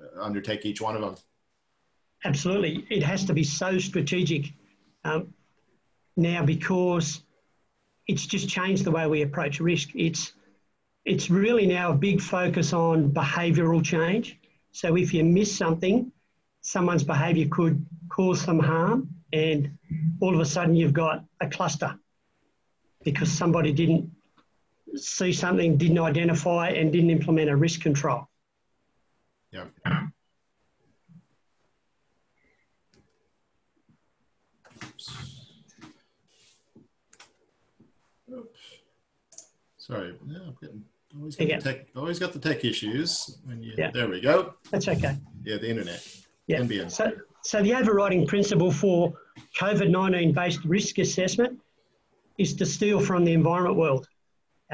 [0.00, 1.16] uh, undertake each one of them.
[2.24, 4.52] Absolutely, it has to be so strategic
[5.04, 5.32] um,
[6.16, 7.22] now because
[8.06, 9.90] it's just changed the way we approach risk.
[9.94, 10.32] It's
[11.04, 14.38] it's really now a big focus on behavioural change.
[14.72, 16.12] So if you miss something,
[16.60, 19.78] someone's behaviour could cause some harm and
[20.20, 21.98] all of a sudden you've got a cluster
[23.04, 24.10] because somebody didn't
[24.96, 28.28] see something, didn't identify, and didn't implement a risk control.
[29.52, 29.64] Yeah.
[39.78, 40.84] Sorry, yeah, I'm getting
[41.16, 43.38] always got, the tech, always got the tech issues.
[43.44, 43.90] When you, Yeah.
[43.92, 44.54] There we go.
[44.70, 45.16] That's okay.
[45.42, 46.06] Yeah, the internet.
[46.46, 46.62] Yeah.
[46.62, 49.14] A- So, so the overriding principle for
[49.58, 51.58] COVID 19 based risk assessment
[52.40, 54.08] is to steal from the environment world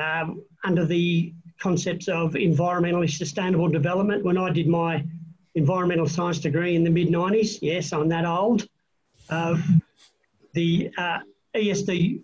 [0.01, 4.25] um, under the concepts of environmentally sustainable development.
[4.25, 5.05] When I did my
[5.57, 8.69] environmental science degree in the mid 90s, yes, I'm that old,
[9.31, 9.57] uh,
[10.53, 11.19] the uh,
[11.57, 12.23] ESD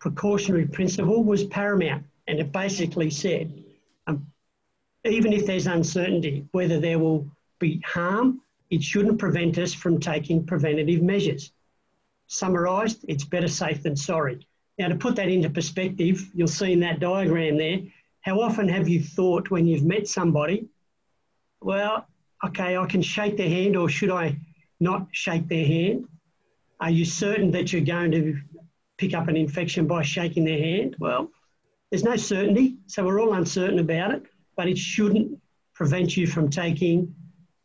[0.00, 2.04] precautionary principle was paramount.
[2.26, 3.52] And it basically said
[4.08, 4.26] um,
[5.04, 8.40] even if there's uncertainty whether there will be harm,
[8.70, 11.52] it shouldn't prevent us from taking preventative measures.
[12.26, 14.46] Summarised, it's better safe than sorry.
[14.78, 17.80] Now, to put that into perspective, you'll see in that diagram there,
[18.22, 20.68] how often have you thought when you've met somebody,
[21.60, 22.06] well,
[22.44, 24.38] okay, I can shake their hand, or should I
[24.80, 26.08] not shake their hand?
[26.80, 28.40] Are you certain that you're going to
[28.98, 30.96] pick up an infection by shaking their hand?
[30.98, 31.30] Well,
[31.90, 34.22] there's no certainty, so we're all uncertain about it,
[34.56, 35.38] but it shouldn't
[35.74, 37.14] prevent you from taking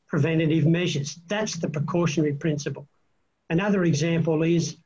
[0.08, 1.20] preventative measures.
[1.28, 2.88] That's the precautionary principle.
[3.50, 4.78] Another example is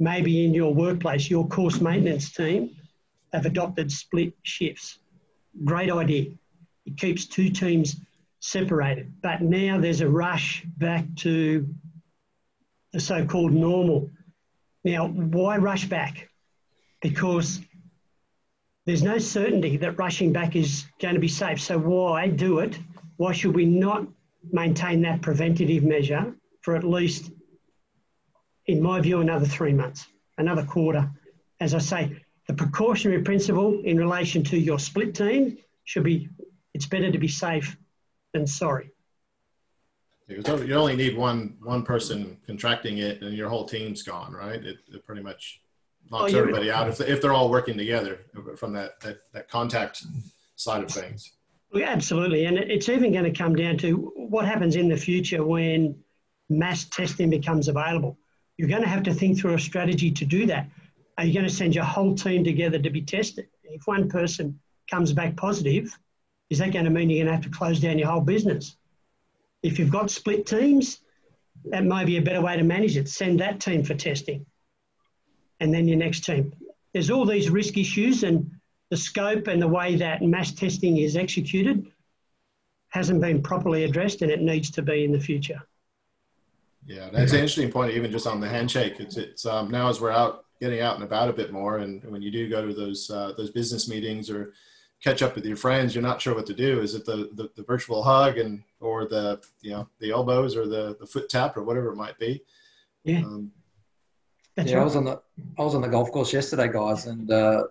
[0.00, 2.70] maybe in your workplace, your course maintenance team
[3.32, 4.98] have adopted split shifts.
[5.64, 6.32] Great idea.
[6.86, 7.96] It keeps two teams
[8.40, 9.12] separated.
[9.22, 11.68] But now there's a rush back to
[12.92, 14.10] the so called normal.
[14.82, 16.28] Now, why rush back?
[17.02, 17.60] Because
[18.86, 21.60] there's no certainty that rushing back is going to be safe.
[21.60, 22.78] So why do it?
[23.18, 24.06] Why should we not
[24.50, 27.30] maintain that preventative measure for at least,
[28.70, 30.06] in my view, another three months,
[30.38, 31.10] another quarter?
[31.60, 36.28] As I say, the precautionary principle in relation to your split team should be
[36.72, 37.76] it's better to be safe
[38.32, 38.90] than sorry.
[40.28, 44.64] Because you only need one one person contracting it, and your whole team's gone, right?
[44.64, 45.60] It, it pretty much
[46.12, 46.42] oh, knocks Oh, yeah.
[46.42, 48.20] everybody out if, if they're all working together
[48.56, 50.04] from that, that that contact
[50.54, 51.32] side of things.
[51.72, 52.44] Well, absolutely.
[52.46, 55.96] And it's even going to come down to what happens in the future when
[56.48, 58.18] mass testing becomes available.
[58.60, 60.68] You're going to have to think through a strategy to do that.
[61.16, 63.48] Are you going to send your whole team together to be tested?
[63.64, 65.98] If one person comes back positive,
[66.50, 68.76] is that going to mean you're going to have to close down your whole business?
[69.62, 71.00] If you've got split teams,
[71.70, 73.08] that may be a better way to manage it.
[73.08, 74.44] Send that team for testing
[75.58, 76.52] and then your next team.
[76.92, 78.50] There's all these risk issues and
[78.90, 81.90] the scope and the way that mass testing is executed
[82.88, 85.62] hasn't been properly addressed and it needs to be in the future.
[86.86, 87.92] Yeah, that's an interesting point.
[87.92, 91.04] Even just on the handshake, it's it's um, now as we're out getting out and
[91.04, 94.30] about a bit more, and when you do go to those uh, those business meetings
[94.30, 94.52] or
[95.02, 96.80] catch up with your friends, you're not sure what to do.
[96.80, 100.66] Is it the, the, the virtual hug and or the you know the elbows or
[100.66, 102.42] the, the foot tap or whatever it might be?
[103.04, 103.20] Yeah.
[103.20, 103.52] Um,
[104.56, 105.20] That's yeah, I was on the
[105.58, 107.64] I was on the golf course yesterday, guys, and uh,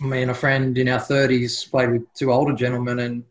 [0.00, 3.24] me and a friend in our thirties played with two older gentlemen, and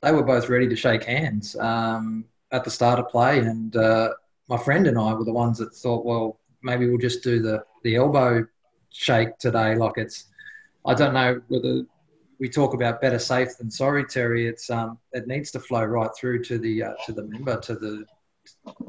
[0.00, 3.38] they were both ready to shake hands um, at the start of play.
[3.38, 4.10] And uh,
[4.52, 7.64] my friend and I were the ones that thought, well, maybe we'll just do the
[7.84, 8.46] the elbow
[8.90, 9.74] shake today.
[9.74, 10.26] Like it's,
[10.84, 11.84] I don't know whether
[12.38, 14.46] we talk about better safe than sorry, Terry.
[14.46, 17.74] It's um, it needs to flow right through to the uh, to the member to
[17.76, 18.04] the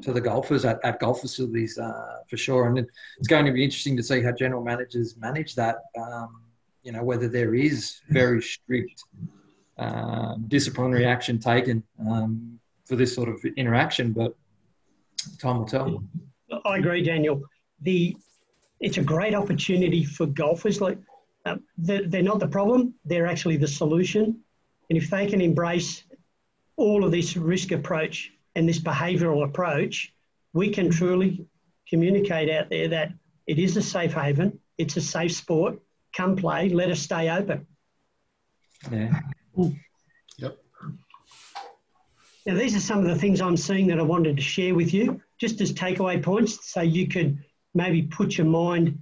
[0.02, 2.68] to the golfers at, at golf facilities uh, for sure.
[2.68, 2.78] And
[3.18, 5.78] it's going to be interesting to see how general managers manage that.
[5.98, 6.42] Um,
[6.82, 9.06] you know, whether there is very strict
[9.78, 14.36] um, disciplinary action taken um, for this sort of interaction, but
[15.38, 16.04] time will tell.
[16.66, 17.42] I agree, Daniel.
[17.82, 18.16] The
[18.80, 20.82] it's a great opportunity for golfers.
[20.82, 20.98] Like
[21.46, 24.40] uh, they're, they're not the problem; they're actually the solution.
[24.90, 26.04] And if they can embrace
[26.76, 30.14] all of this risk approach and this behavioural approach,
[30.54, 31.46] we can truly
[31.90, 33.14] communicate out there that
[33.48, 34.60] it is a safe haven.
[34.78, 35.80] It's a safe sport.
[36.16, 36.70] Come play.
[36.70, 37.66] Let us stay open.
[38.92, 39.20] Yeah.
[42.46, 44.94] Now, these are some of the things I'm seeing that I wanted to share with
[44.94, 47.38] you, just as takeaway points, so you could
[47.74, 49.02] maybe put your mind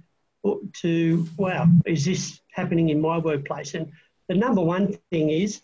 [0.74, 3.74] to, wow, is this happening in my workplace?
[3.74, 3.90] And
[4.28, 5.60] the number one thing is,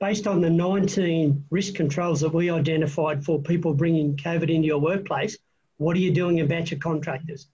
[0.00, 4.80] based on the 19 risk controls that we identified for people bringing COVID into your
[4.80, 5.38] workplace,
[5.78, 7.48] what are you doing about your contractors?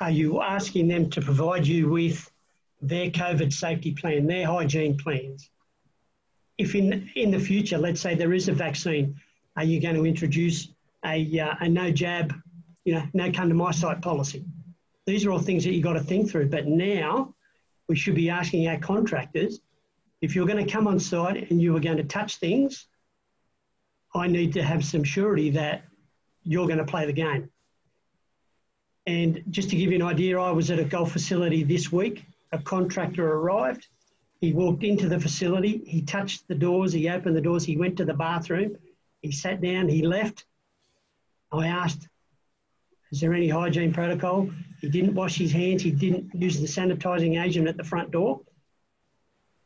[0.00, 2.30] Are you asking them to provide you with
[2.80, 5.50] their COVID safety plan, their hygiene plans?
[6.62, 9.14] If in in the future, let's say there is a vaccine,
[9.56, 10.68] are you going to introduce
[11.04, 12.32] a, uh, a no jab
[12.84, 14.44] you know, no come to my site policy.
[15.06, 16.48] These are all things that you've got to think through.
[16.48, 17.34] But now
[17.88, 19.60] we should be asking our contractors
[20.20, 22.86] if you're going to come on site and you are going to touch things,
[24.14, 25.84] I need to have some surety that
[26.44, 27.50] you're going to play the game.
[29.06, 32.24] And just to give you an idea, I was at a golf facility this week.
[32.52, 33.88] A contractor arrived.
[34.42, 35.82] He walked into the facility.
[35.86, 36.92] He touched the doors.
[36.92, 37.64] He opened the doors.
[37.64, 38.76] He went to the bathroom.
[39.20, 39.88] He sat down.
[39.88, 40.46] He left.
[41.52, 42.08] I asked,
[43.12, 44.50] Is there any hygiene protocol?
[44.80, 45.84] He didn't wash his hands.
[45.84, 48.40] He didn't use the sanitising agent at the front door.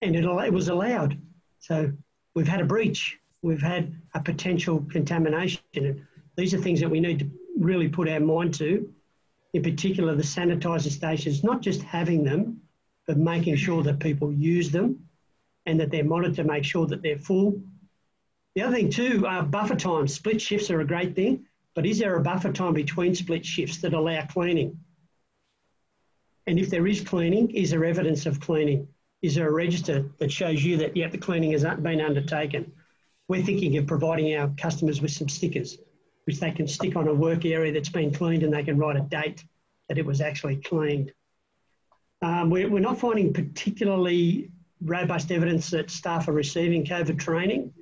[0.02, 1.18] And it, it was allowed.
[1.58, 1.90] So
[2.34, 3.18] we've had a breach.
[3.40, 6.06] We've had a potential contamination.
[6.36, 8.92] These are things that we need to really put our mind to
[9.54, 12.60] in particular the sanitizer stations, not just having them,
[13.06, 15.08] but making sure that people use them
[15.66, 17.60] and that they're monitored to make sure that they're full.
[18.54, 20.08] The other thing too, uh, buffer time.
[20.08, 23.78] Split shifts are a great thing, but is there a buffer time between split shifts
[23.78, 24.78] that allow cleaning?
[26.46, 28.88] And if there is cleaning, is there evidence of cleaning?
[29.22, 32.72] Is there a register that shows you that, yep, the cleaning has been undertaken?
[33.28, 35.78] We're thinking of providing our customers with some stickers
[36.26, 38.96] which they can stick on a work area that's been cleaned and they can write
[38.96, 39.44] a date
[39.88, 41.12] that it was actually cleaned.
[42.22, 44.50] Um, we're, we're not finding particularly
[44.82, 47.72] robust evidence that staff are receiving COVID training,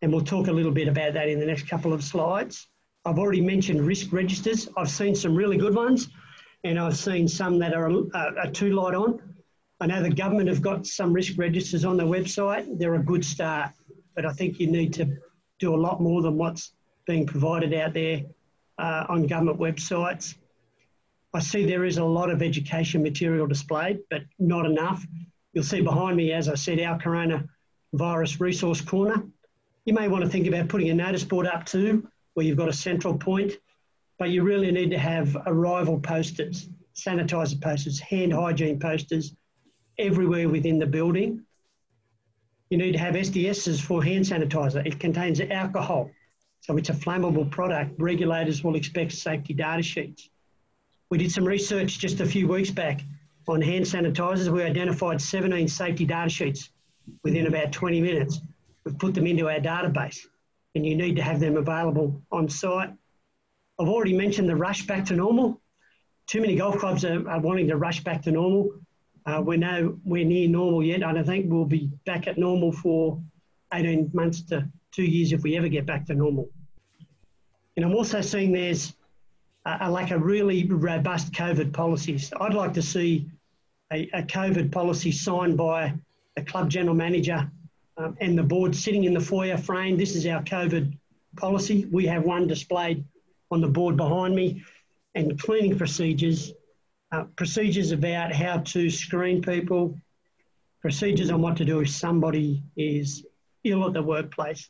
[0.00, 2.68] and we'll talk a little bit about that in the next couple of slides.
[3.04, 4.68] I've already mentioned risk registers.
[4.76, 6.08] I've seen some really good ones,
[6.64, 9.20] and I've seen some that are, are, are too light on.
[9.80, 12.78] I know the government have got some risk registers on their website.
[12.78, 13.72] They're a good start,
[14.14, 15.16] but I think you need to
[15.58, 16.72] do a lot more than what's
[17.06, 18.22] being provided out there
[18.78, 20.36] uh, on government websites.
[21.34, 25.06] I see there is a lot of education material displayed, but not enough.
[25.54, 29.24] You'll see behind me, as I said, our coronavirus resource corner.
[29.86, 32.68] You may want to think about putting a notice board up too, where you've got
[32.68, 33.54] a central point,
[34.18, 39.34] but you really need to have arrival posters, sanitizer posters, hand hygiene posters
[39.98, 41.44] everywhere within the building.
[42.68, 44.86] You need to have SDSs for hand sanitizer.
[44.86, 46.10] It contains alcohol,
[46.60, 48.00] so it's a flammable product.
[48.00, 50.28] Regulators will expect safety data sheets.
[51.12, 53.02] We did some research just a few weeks back
[53.46, 54.48] on hand sanitizers.
[54.48, 56.70] We identified 17 safety data sheets
[57.22, 58.40] within about 20 minutes.
[58.82, 60.20] We've put them into our database
[60.74, 62.94] and you need to have them available on site.
[63.78, 65.60] I've already mentioned the rush back to normal.
[66.28, 68.70] Too many golf clubs are, are wanting to rush back to normal.
[69.26, 71.04] Uh, we're near normal yet.
[71.04, 73.20] I don't think we'll be back at normal for
[73.74, 76.48] 18 months to two years if we ever get back to normal.
[77.76, 78.94] And I'm also seeing there's
[79.64, 82.32] a, a lack of really robust COVID policies.
[82.40, 83.30] I'd like to see
[83.92, 85.94] a, a COVID policy signed by
[86.36, 87.50] a club general manager
[87.96, 89.96] um, and the board sitting in the foyer frame.
[89.96, 90.96] This is our COVID
[91.36, 91.86] policy.
[91.90, 93.04] We have one displayed
[93.50, 94.62] on the board behind me
[95.14, 96.52] and cleaning procedures,
[97.12, 99.98] uh, procedures about how to screen people,
[100.80, 103.24] procedures on what to do if somebody is
[103.64, 104.68] ill at the workplace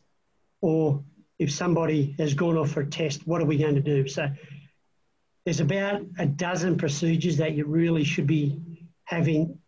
[0.61, 1.03] or
[1.38, 4.07] if somebody has gone off for a test, what are we going to do?
[4.07, 4.28] So
[5.45, 8.61] there's about a dozen procedures that you really should be
[9.05, 9.59] having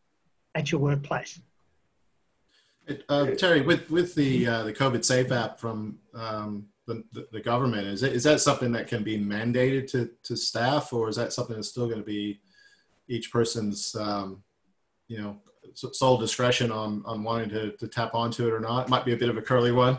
[0.55, 1.41] at your workplace.
[3.09, 7.03] Uh, Terry, with with the uh, the COVID Safe app from um, the,
[7.33, 11.09] the, government, is it, is that something that can be mandated to, to staff, or
[11.09, 12.41] is that something that's still going to be
[13.09, 14.43] each person's um,
[15.09, 15.39] you know
[15.75, 18.87] sole discretion on on wanting to, to tap onto it or not?
[18.87, 19.99] It might be a bit of a curly one.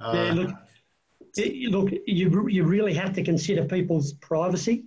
[0.00, 0.50] Uh, yeah, look,
[1.70, 4.84] look, you, you really have to consider people's privacy,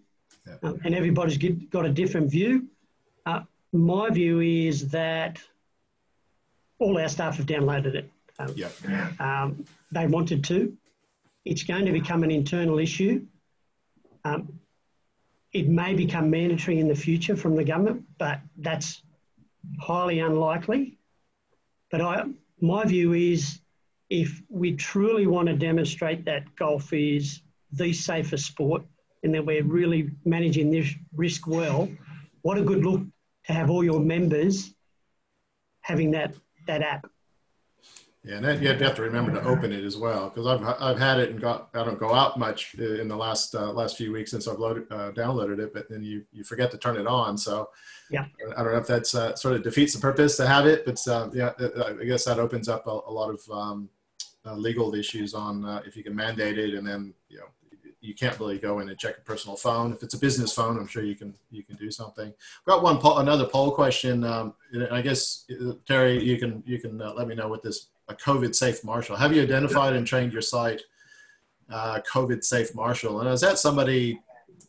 [0.47, 0.55] yeah.
[0.63, 2.67] um, and everybody's get, got a different view.
[3.25, 3.41] Uh,
[3.73, 5.41] my view is that
[6.79, 8.11] all our staff have downloaded it.
[8.37, 8.69] Um, yeah.
[9.19, 10.75] Um, they wanted to.
[11.45, 13.25] It's going to become an internal issue.
[14.23, 14.59] Um,
[15.53, 19.01] it may become mandatory in the future from the government, but that's
[19.79, 20.97] highly unlikely.
[21.91, 22.25] But I,
[22.59, 23.59] my view is
[24.09, 27.41] if we truly want to demonstrate that golf is
[27.71, 28.83] the safest sport
[29.25, 31.89] and that we're really managing this risk well,
[32.43, 33.01] what a good look
[33.47, 34.71] to have all your members
[35.81, 36.35] having that,
[36.67, 37.09] that app.
[38.23, 41.19] Yeah, and you have to remember to open it as well because I've I've had
[41.19, 44.31] it and got I don't go out much in the last uh, last few weeks
[44.31, 47.37] since I've loaded uh, downloaded it, but then you you forget to turn it on.
[47.37, 47.69] So
[48.09, 48.25] yeah,
[48.57, 51.07] I don't know if that's uh, sort of defeats the purpose to have it, but
[51.07, 51.51] uh, yeah,
[51.99, 53.89] I guess that opens up a, a lot of um,
[54.43, 57.45] uh, legal issues on uh, if you can mandate it, and then you know
[58.05, 59.91] you can't really go in and check a personal phone.
[59.91, 62.27] If it's a business phone, I'm sure you can you can do something.
[62.27, 64.23] I've got one poll, another poll question.
[64.23, 64.53] Um,
[64.91, 68.13] I guess uh, Terry, you can you can uh, let me know what this a
[68.13, 69.15] COVID safe marshal.
[69.15, 70.81] Have you identified and trained your site
[71.71, 73.21] uh, COVID safe marshal?
[73.21, 74.19] And is that somebody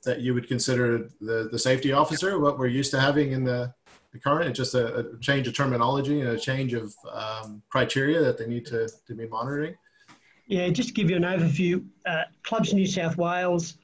[0.04, 3.74] that you would consider the, the safety officer, what we're used to having in the,
[4.12, 8.22] the current, it's just a, a change of terminology and a change of um, criteria
[8.22, 9.74] that they need to, to be monitoring?
[10.46, 13.78] Yeah, just to give you an overview, uh, Clubs New South Wales,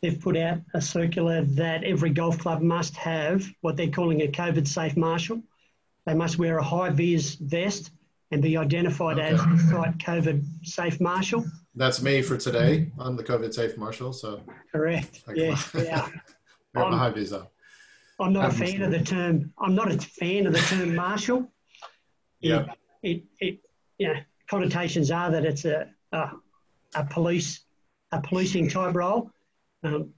[0.00, 4.26] they've put out a circular that every golf club must have what they're calling a
[4.28, 5.42] COVID safe marshal.
[6.06, 7.90] They must wear a high vis vest
[8.30, 9.28] and be identified Okay.
[9.34, 11.44] as the site COVID safe marshal.
[11.74, 12.90] That's me for today.
[12.98, 14.40] I'm the COVID safe marshal, so
[14.72, 15.22] Correct.
[15.26, 16.08] Like- Yeah, yeah.
[16.08, 16.12] I
[16.80, 17.46] got my high vis on.
[18.18, 19.52] I'm not a fan of the term.
[19.58, 21.52] I'm not a fan of the term marshal.
[22.40, 22.72] Yeah.
[23.02, 23.58] It, it,
[23.98, 26.30] you know, connotations are that it's a, a,
[26.94, 27.60] a police,
[28.12, 29.30] a policing type role.
[29.82, 30.12] Um,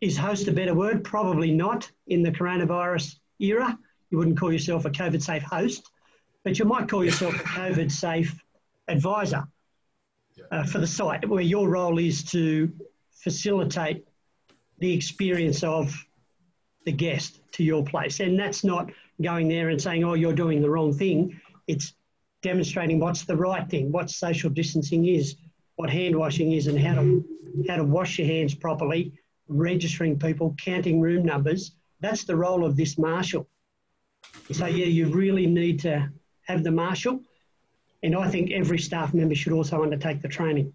[0.00, 1.02] is host a better word?
[1.02, 3.76] Probably not in the coronavirus era.
[4.10, 5.90] You wouldn't call yourself a COVID safe host,
[6.44, 8.38] but you might call yourself a COVID safe
[8.86, 9.44] advisor
[10.50, 12.72] uh, for the site, where your role is to
[13.10, 14.06] facilitate
[14.78, 15.92] the experience of
[16.84, 18.20] the guest to your place.
[18.20, 21.38] And that's not going there and saying, oh, you're doing the wrong thing.
[21.66, 21.94] It's
[22.42, 25.36] demonstrating what's the right thing, what social distancing is,
[25.76, 27.24] what hand washing is, and how to,
[27.68, 29.12] how to wash your hands properly,
[29.48, 31.72] registering people, counting room numbers.
[32.00, 33.48] That's the role of this marshal.
[34.52, 36.08] So, yeah, you really need to
[36.46, 37.20] have the marshal.
[38.02, 40.74] And I think every staff member should also undertake the training.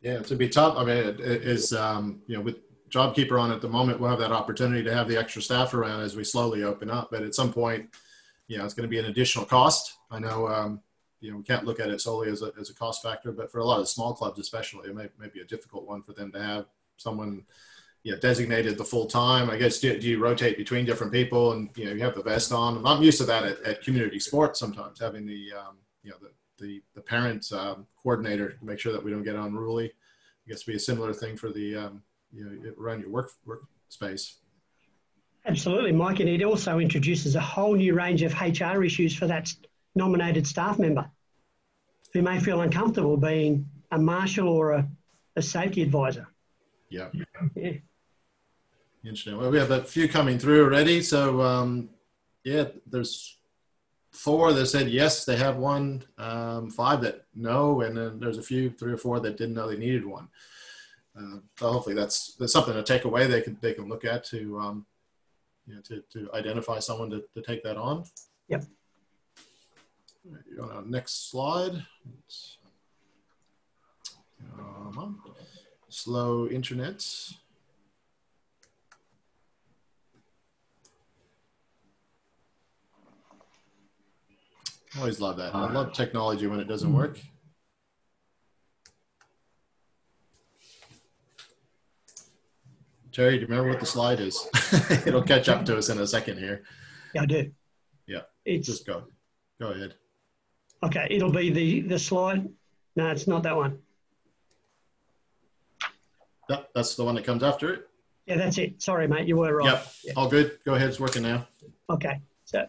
[0.00, 0.76] Yeah, it's a be tough.
[0.76, 2.56] I mean, it is um, you know with
[2.90, 6.00] JobKeeper on at the moment, we'll have that opportunity to have the extra staff around
[6.00, 7.08] as we slowly open up.
[7.10, 7.88] But at some point,
[8.48, 9.98] you know, it's going to be an additional cost.
[10.10, 10.80] I know um,
[11.20, 13.50] you know we can't look at it solely as a as a cost factor, but
[13.50, 16.12] for a lot of small clubs, especially, it may, may be a difficult one for
[16.12, 16.66] them to have
[16.96, 17.44] someone
[18.02, 19.48] you know, designated the full time.
[19.48, 22.22] I guess do, do you rotate between different people, and you know you have the
[22.22, 22.84] vest on.
[22.84, 26.30] I'm used to that at, at community sports sometimes having the um, you know the
[26.58, 29.86] the, the parent um, coordinator to make sure that we don't get unruly.
[29.86, 34.34] I guess be a similar thing for the um, you know around your work workspace.
[35.44, 39.52] Absolutely, Mike, and it also introduces a whole new range of HR issues for that
[39.94, 41.10] nominated staff member
[42.12, 44.88] who may feel uncomfortable being a marshal or a,
[45.36, 46.28] a safety advisor.
[46.88, 47.08] Yeah.
[47.54, 47.72] Yeah.
[49.04, 49.36] Interesting.
[49.36, 51.02] Well, we have a few coming through already.
[51.02, 51.88] So um,
[52.44, 53.36] yeah, there's
[54.12, 56.04] four that said yes, they have one.
[56.18, 59.68] Um, five that no, and then there's a few, three or four that didn't know
[59.68, 60.28] they needed one.
[61.18, 63.26] Uh, so hopefully that's that's something to take away.
[63.26, 64.86] They can they can look at to um,
[65.66, 68.04] you know to, to identify someone to, to take that on.
[68.48, 68.64] Yep.
[70.24, 71.84] You want to next slide?
[72.04, 72.58] Let's-
[75.88, 77.04] Slow internet.
[84.94, 85.54] I always love that.
[85.54, 87.18] I love technology when it doesn't work.
[93.12, 94.48] Terry, do you remember what the slide is?
[95.06, 96.62] It'll catch up to us in a second here.
[97.14, 97.50] Yeah, I do.
[98.06, 98.20] Yeah.
[98.44, 99.04] It's Just go.
[99.60, 99.94] Go ahead.
[100.82, 101.06] okay.
[101.10, 102.48] It'll be the the slide.
[102.96, 103.78] No, it's not that one.
[106.48, 107.88] Yep, that's the one that comes after it.
[108.26, 108.82] Yeah, that's it.
[108.82, 109.28] Sorry, mate.
[109.28, 109.66] You were right.
[110.04, 110.16] Yep.
[110.16, 110.58] All good.
[110.64, 110.88] Go ahead.
[110.88, 111.46] It's working now.
[111.90, 112.20] Okay.
[112.44, 112.66] So,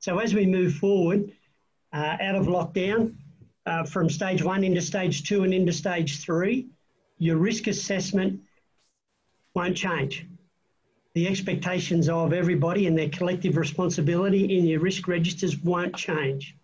[0.00, 1.32] so as we move forward
[1.92, 3.14] uh, out of lockdown,
[3.66, 6.68] uh, from stage one into stage two and into stage three,
[7.18, 8.40] your risk assessment
[9.56, 10.26] won't change.
[11.14, 16.54] The expectations of everybody and their collective responsibility in your risk registers won't change.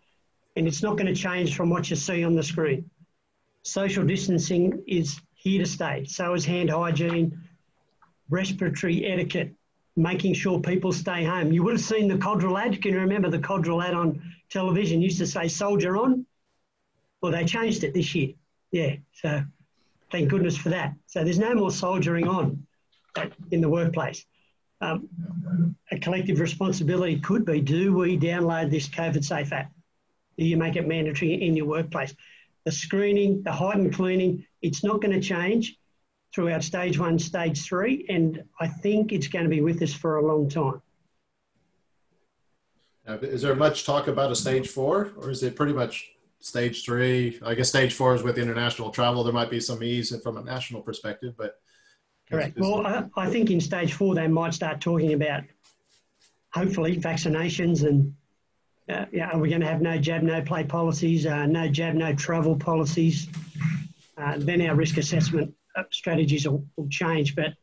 [0.57, 2.91] And it's not going to change from what you see on the screen.
[3.63, 6.05] Social distancing is here to stay.
[6.05, 7.41] So is hand hygiene,
[8.29, 9.55] respiratory etiquette,
[9.97, 11.51] making sure people stay home.
[11.51, 12.83] You would have seen the Codral ad.
[12.83, 14.21] Can you remember the Codral ad on
[14.51, 15.01] television?
[15.01, 16.27] Used to say "Soldier on."
[17.23, 18.35] Well, they changed it this year.
[18.71, 19.45] Yeah, so
[20.11, 20.95] thank goodness for that.
[21.07, 22.67] So there's no more soldiering on
[23.51, 24.25] in the workplace.
[24.81, 25.09] Um,
[25.91, 29.71] a collective responsibility could be: Do we download this COVID Safe app?
[30.39, 32.15] Do you make it mandatory in your workplace?
[32.65, 35.77] The screening, the heightened cleaning, it's not going to change
[36.35, 40.17] throughout stage one, stage three, and I think it's going to be with us for
[40.17, 40.81] a long time.
[43.07, 46.09] Is there much talk about a stage four, or is it pretty much
[46.39, 47.39] stage three?
[47.45, 49.25] I guess stage four is with international travel.
[49.25, 51.61] There might be some ease from a national perspective, but
[52.33, 52.59] Correct.
[52.59, 55.43] Well, I, I think in stage four, they might start talking about
[56.55, 58.15] hopefully vaccinations and
[58.89, 61.95] uh, yeah, are we going to have no jab, no play policies, uh, no jab,
[61.95, 63.29] no travel policies?
[64.17, 67.37] Uh, then our risk assessment uh, strategies will, will change.
[67.37, 67.55] But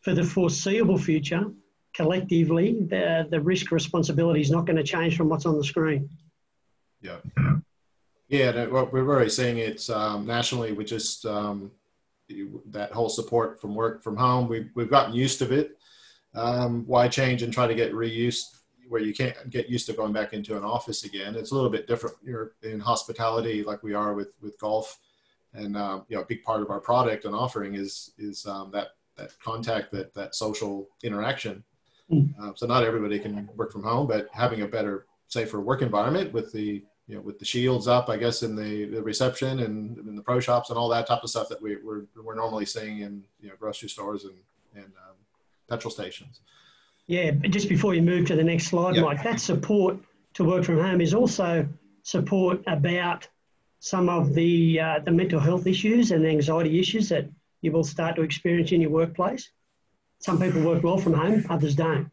[0.00, 1.44] for the foreseeable future,
[1.92, 6.08] collectively, the, the risk responsibility is not going to change from what's on the screen.
[7.00, 7.18] Yeah,
[8.28, 10.72] Yeah, what we're already seeing it um, nationally.
[10.72, 11.72] We're just um,
[12.66, 14.48] that whole support from work from home.
[14.48, 15.78] We've we've gotten used to it.
[16.34, 18.58] Um, why change and try to get reused
[18.88, 21.34] where you can't get used to going back into an office again?
[21.34, 22.16] It's a little bit different.
[22.24, 24.98] You're in hospitality like we are with with golf,
[25.54, 28.70] and um, you know a big part of our product and offering is is um,
[28.72, 31.64] that that contact that that social interaction.
[32.10, 32.34] Mm.
[32.40, 36.32] Uh, so not everybody can work from home, but having a better safer work environment
[36.32, 39.98] with the you know, with the shields up, I guess, in the, the reception and
[39.98, 42.64] in the pro shops and all that type of stuff that we, we're, we're normally
[42.64, 44.36] seeing in you know, grocery stores and,
[44.74, 45.16] and um,
[45.68, 46.40] petrol stations.
[47.06, 49.04] Yeah, but just before you move to the next slide, yep.
[49.04, 49.98] Mike, that support
[50.34, 51.68] to work from home is also
[52.04, 53.28] support about
[53.80, 57.28] some of the uh, the mental health issues and anxiety issues that
[57.62, 59.50] you will start to experience in your workplace.
[60.20, 62.08] Some people work well from home, others don't.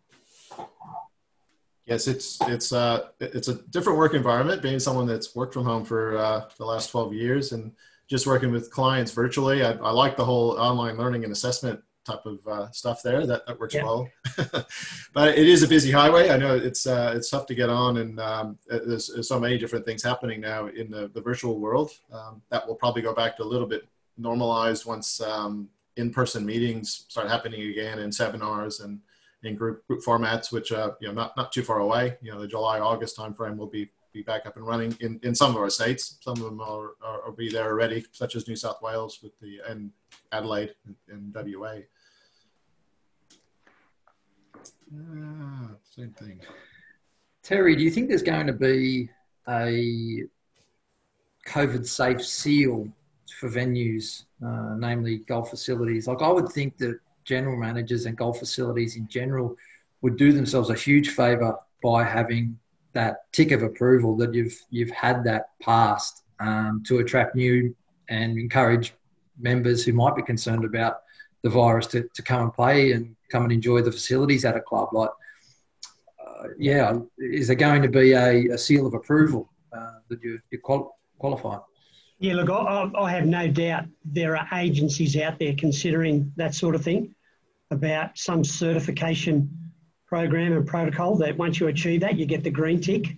[1.89, 4.61] Yes, it's it's uh it's a different work environment.
[4.61, 7.71] Being someone that's worked from home for uh, the last twelve years and
[8.07, 12.25] just working with clients virtually, I, I like the whole online learning and assessment type
[12.25, 13.25] of uh, stuff there.
[13.25, 13.83] That that works yeah.
[13.83, 14.07] well.
[15.13, 16.29] but it is a busy highway.
[16.29, 19.57] I know it's uh, it's tough to get on, and um, there's, there's, so many
[19.57, 21.91] different things happening now in the, the virtual world.
[22.11, 23.87] Um, that will probably go back to a little bit
[24.17, 28.99] normalized once um, in-person meetings start happening again and seminars and
[29.43, 32.17] in group group formats, which uh, you know not not too far away.
[32.21, 35.35] You know, the July August timeframe will be be back up and running in, in
[35.35, 36.17] some of our states.
[36.21, 39.39] Some of them are, are, are be there already, such as New South Wales with
[39.39, 39.91] the and
[40.31, 41.75] Adelaide and, and WA.
[44.97, 46.39] Ah, same thing.
[47.43, 49.09] Terry, do you think there's going to be
[49.47, 50.23] a
[51.47, 52.87] COVID safe seal
[53.39, 56.07] for venues, uh, namely golf facilities?
[56.07, 56.99] Like I would think that
[57.29, 59.55] general managers and golf facilities in general
[60.01, 62.57] would do themselves a huge favour by having
[62.93, 67.73] that tick of approval that you've you've had that passed um, to attract new
[68.09, 68.93] and encourage
[69.39, 71.01] members who might be concerned about
[71.43, 74.61] the virus to, to come and play and come and enjoy the facilities at a
[74.61, 74.89] club.
[74.91, 75.11] Like,
[76.25, 80.39] uh, yeah, is there going to be a, a seal of approval uh, that you,
[80.49, 81.57] you qual- qualify?
[82.17, 86.75] Yeah, look, I, I, have no doubt there are agencies out there considering that sort
[86.75, 87.15] of thing
[87.71, 89.71] about some certification
[90.07, 93.17] program and protocol that once you achieve that, you get the green tick.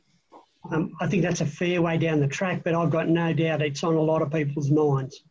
[0.72, 3.62] Um, I think that's a fair way down the track, but I've got no doubt
[3.62, 5.24] it's on a lot of people's minds.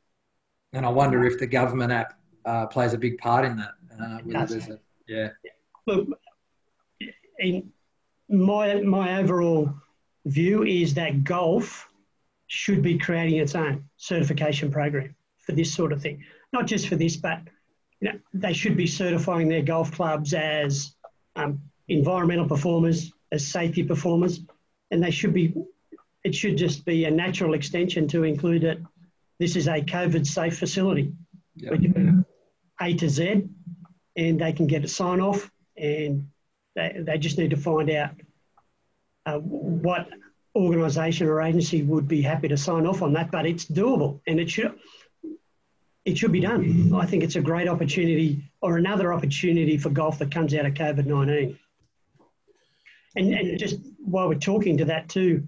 [0.72, 3.72] And I wonder if the government app uh, plays a big part in that.
[4.00, 5.28] Uh, a, yeah.
[5.86, 6.08] Look,
[7.38, 7.70] in
[8.28, 9.74] my my overall
[10.24, 11.88] view is that golf
[12.46, 16.24] should be creating its own certification program for this sort of thing.
[16.52, 17.40] Not just for this, but
[18.00, 20.94] you know, they should be certifying their golf clubs as
[21.36, 24.40] um, environmental performers, as safety performers,
[24.90, 25.54] and they should be.
[26.22, 28.78] It should just be a natural extension to include it.
[29.38, 31.12] This is a COVID safe facility,
[31.56, 31.80] yep.
[32.80, 33.48] A to Z,
[34.16, 36.28] and they can get a sign off, and
[36.74, 38.10] they, they just need to find out
[39.24, 40.08] uh, what
[40.54, 43.30] organisation or agency would be happy to sign off on that.
[43.30, 44.78] But it's doable, and it should
[46.04, 46.92] it should be done.
[46.94, 50.74] I think it's a great opportunity or another opportunity for golf that comes out of
[50.74, 51.58] COVID 19.
[53.16, 55.46] And, and just while we're talking to that too,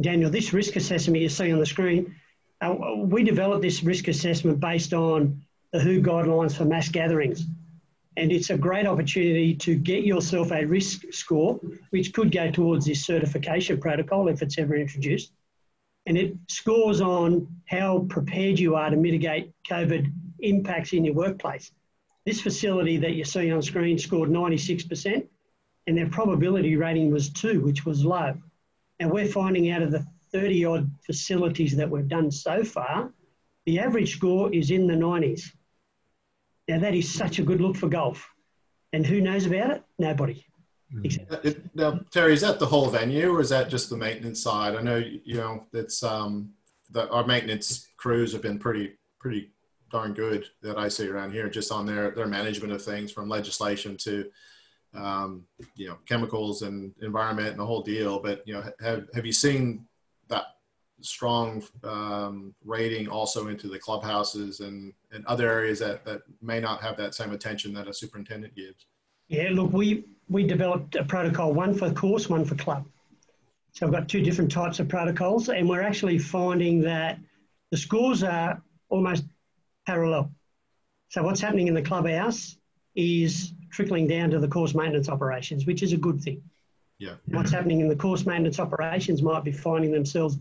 [0.00, 2.14] Daniel, this risk assessment you see on the screen,
[2.60, 7.44] uh, we developed this risk assessment based on the WHO guidelines for mass gatherings.
[8.16, 11.60] And it's a great opportunity to get yourself a risk score,
[11.90, 15.32] which could go towards this certification protocol if it's ever introduced
[16.06, 21.72] and it scores on how prepared you are to mitigate COVID impacts in your workplace.
[22.24, 25.26] This facility that you see on screen scored 96%,
[25.86, 28.34] and their probability rating was two, which was low.
[28.98, 33.12] And we're finding out of the 30 odd facilities that we've done so far,
[33.64, 35.42] the average score is in the 90s.
[36.68, 38.28] Now, that is such a good look for golf.
[38.92, 39.82] And who knows about it?
[39.98, 40.44] Nobody.
[41.02, 41.56] Exactly.
[41.74, 44.76] Now, Terry, is that the whole venue, or is that just the maintenance side?
[44.76, 46.50] I know you know it's um,
[46.90, 49.50] the, our maintenance crews have been pretty pretty
[49.90, 53.28] darn good that I see around here, just on their their management of things, from
[53.28, 54.30] legislation to
[54.94, 58.20] um, you know chemicals and environment and the whole deal.
[58.20, 59.86] But you know, have have you seen
[60.28, 60.44] that
[61.00, 66.80] strong um, rating also into the clubhouses and and other areas that that may not
[66.80, 68.86] have that same attention that a superintendent gives?
[69.28, 72.84] Yeah, look, we we developed a protocol, one for course, one for club.
[73.72, 77.18] So I've got two different types of protocols, and we're actually finding that
[77.70, 79.24] the scores are almost
[79.86, 80.30] parallel.
[81.10, 82.56] So what's happening in the clubhouse
[82.94, 86.42] is trickling down to the course maintenance operations, which is a good thing.
[86.98, 87.14] Yeah.
[87.26, 90.38] What's happening in the course maintenance operations might be finding themselves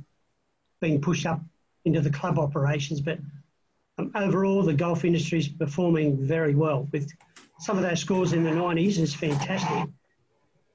[0.81, 1.41] being pushed up
[1.83, 3.19] into the club operations, but
[3.97, 7.09] Um, overall, the golf industry is performing very well with
[7.59, 9.89] some of those scores in the 90s is fantastic.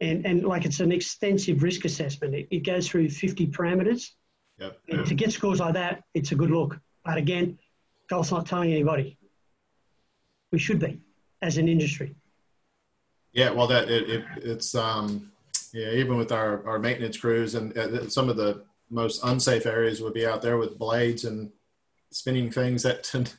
[0.00, 2.34] And, and like it's an extensive risk assessment.
[2.34, 4.10] It, it goes through 50 parameters.
[4.58, 4.78] Yep.
[4.88, 6.78] And to get scores like that, it's a good look.
[7.04, 7.58] But again,
[8.08, 9.18] golf's not telling anybody.
[10.52, 11.00] We should be
[11.42, 12.14] as an industry.
[13.32, 15.30] Yeah, well, that it, it it's um,
[15.72, 20.02] yeah, even with our our maintenance crews and uh, some of the most unsafe areas
[20.02, 21.52] would be out there with blades and
[22.10, 23.04] spinning things that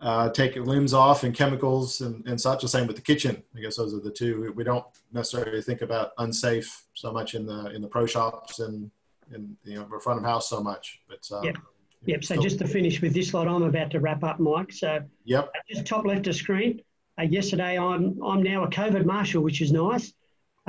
[0.00, 2.62] uh, take limbs off and chemicals and, and such.
[2.62, 3.42] The same with the kitchen.
[3.56, 4.52] I guess those are the two.
[4.54, 8.90] We, don't necessarily think about unsafe so much in the in the pro shops and
[9.34, 11.00] in you know front of house so much.
[11.08, 11.56] But um, Yep.
[12.04, 12.24] Yep.
[12.24, 14.72] So just to finish with this slide, I'm about to wrap up, Mike.
[14.72, 15.52] So Yep.
[15.68, 16.82] just top left of screen.
[17.18, 20.12] Uh, yesterday, I'm I'm now a COVID marshal, which is nice.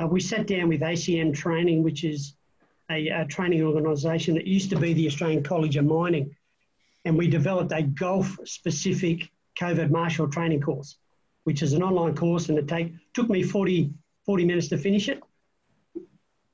[0.00, 2.34] Uh, we sat down with ACM Training, which is
[2.90, 6.34] a, a training organisation that used to be the Australian College of Mining,
[7.04, 9.30] and we developed a golf-specific
[9.60, 10.96] COVID marshal training course,
[11.44, 13.90] which is an online course, and it take took me 40,
[14.26, 15.20] 40 minutes to finish it.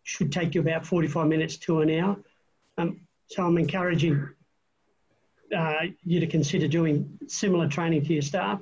[0.02, 2.16] Should take you about 45 minutes to an hour.
[2.76, 4.28] Um, so I'm encouraging
[5.56, 5.74] uh,
[6.04, 8.60] you to consider doing similar training to your staff.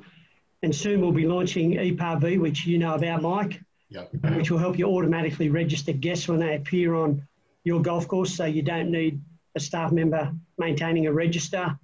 [0.63, 3.61] And soon we'll be launching EPARV, which you know about, Mike,
[3.91, 4.11] Yep.
[4.37, 7.27] which will help you automatically register guests when they appear on
[7.65, 8.35] your golf course.
[8.35, 9.21] So you don't need
[9.55, 11.79] a staff member maintaining a register.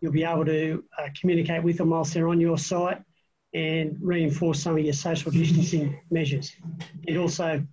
[0.00, 3.02] You'll be able to uh, communicate with them whilst they're on your site
[3.52, 6.52] and reinforce some of your social distancing measures.
[7.06, 7.64] It also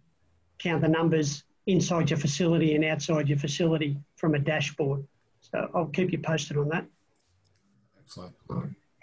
[0.59, 5.05] count the numbers inside your facility and outside your facility from a dashboard.
[5.41, 6.85] So I'll keep you posted on that.
[7.99, 8.33] Excellent.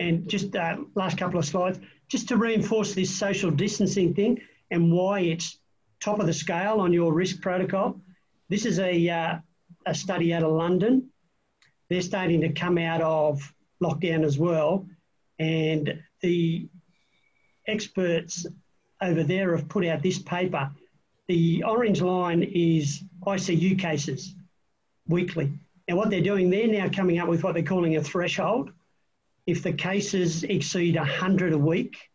[0.01, 1.79] And just uh, last couple of slides,
[2.09, 5.59] just to reinforce this social distancing thing and why it's
[6.01, 8.01] top of the scale on your risk protocol.
[8.49, 9.39] This is a, uh,
[9.87, 11.11] a study out of London.
[11.89, 14.87] They're starting to come out of lockdown as well.
[15.39, 16.69] And the
[17.67, 18.47] experts
[19.03, 20.71] over there have put out this paper.
[21.29, 24.35] The orange line is ICU cases
[25.09, 25.53] weekly.
[25.89, 28.73] And what they're doing, they're now coming up with what they're calling a threshold
[29.47, 32.11] if the cases exceed 100 a week,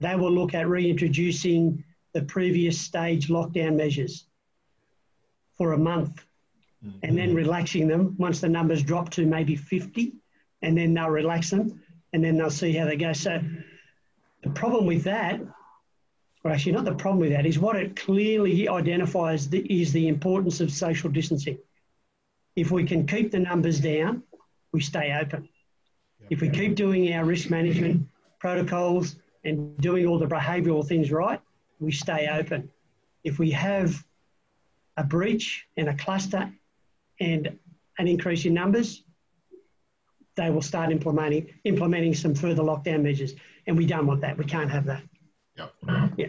[0.00, 4.26] they will look at reintroducing the previous stage lockdown measures
[5.56, 6.25] for a month
[7.02, 7.36] and then mm-hmm.
[7.36, 10.12] relaxing them once the numbers drop to maybe 50
[10.62, 11.80] and then they'll relax them
[12.12, 13.12] and then they'll see how they go.
[13.12, 13.40] So
[14.42, 15.40] the problem with that,
[16.44, 20.08] or actually not the problem with that, is what it clearly identifies the, is the
[20.08, 21.58] importance of social distancing.
[22.54, 24.22] If we can keep the numbers down,
[24.72, 25.48] we stay open.
[26.30, 28.06] If we keep doing our risk management
[28.38, 31.40] protocols and doing all the behavioural things right,
[31.78, 32.70] we stay open.
[33.24, 34.04] If we have
[34.96, 36.50] a breach and a cluster
[37.20, 37.58] and
[37.98, 39.02] an increase in numbers,
[40.36, 43.34] they will start implementing implementing some further lockdown measures.
[43.66, 44.36] And we don't want that.
[44.36, 45.02] We can't have that.
[45.56, 45.74] Yep.
[46.16, 46.26] Yeah.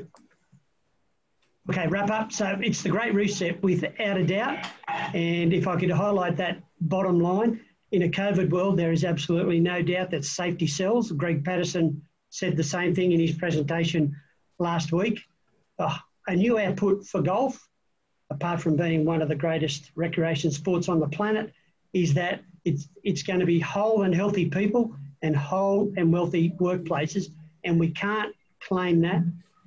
[1.70, 2.32] Okay, wrap up.
[2.32, 4.66] So it's the great reset without a doubt.
[4.88, 7.60] And if I could highlight that bottom line,
[7.92, 11.12] in a COVID world, there is absolutely no doubt that safety sells.
[11.12, 14.16] Greg Patterson said the same thing in his presentation
[14.60, 15.22] last week.
[15.80, 17.68] Oh, a new output for golf,
[18.30, 21.54] apart from being one of the greatest recreation sports on the planet,
[21.94, 26.52] is that it's, it's going to be whole and healthy people and whole and wealthy
[26.60, 27.28] workplaces.
[27.64, 29.24] And we can't claim that,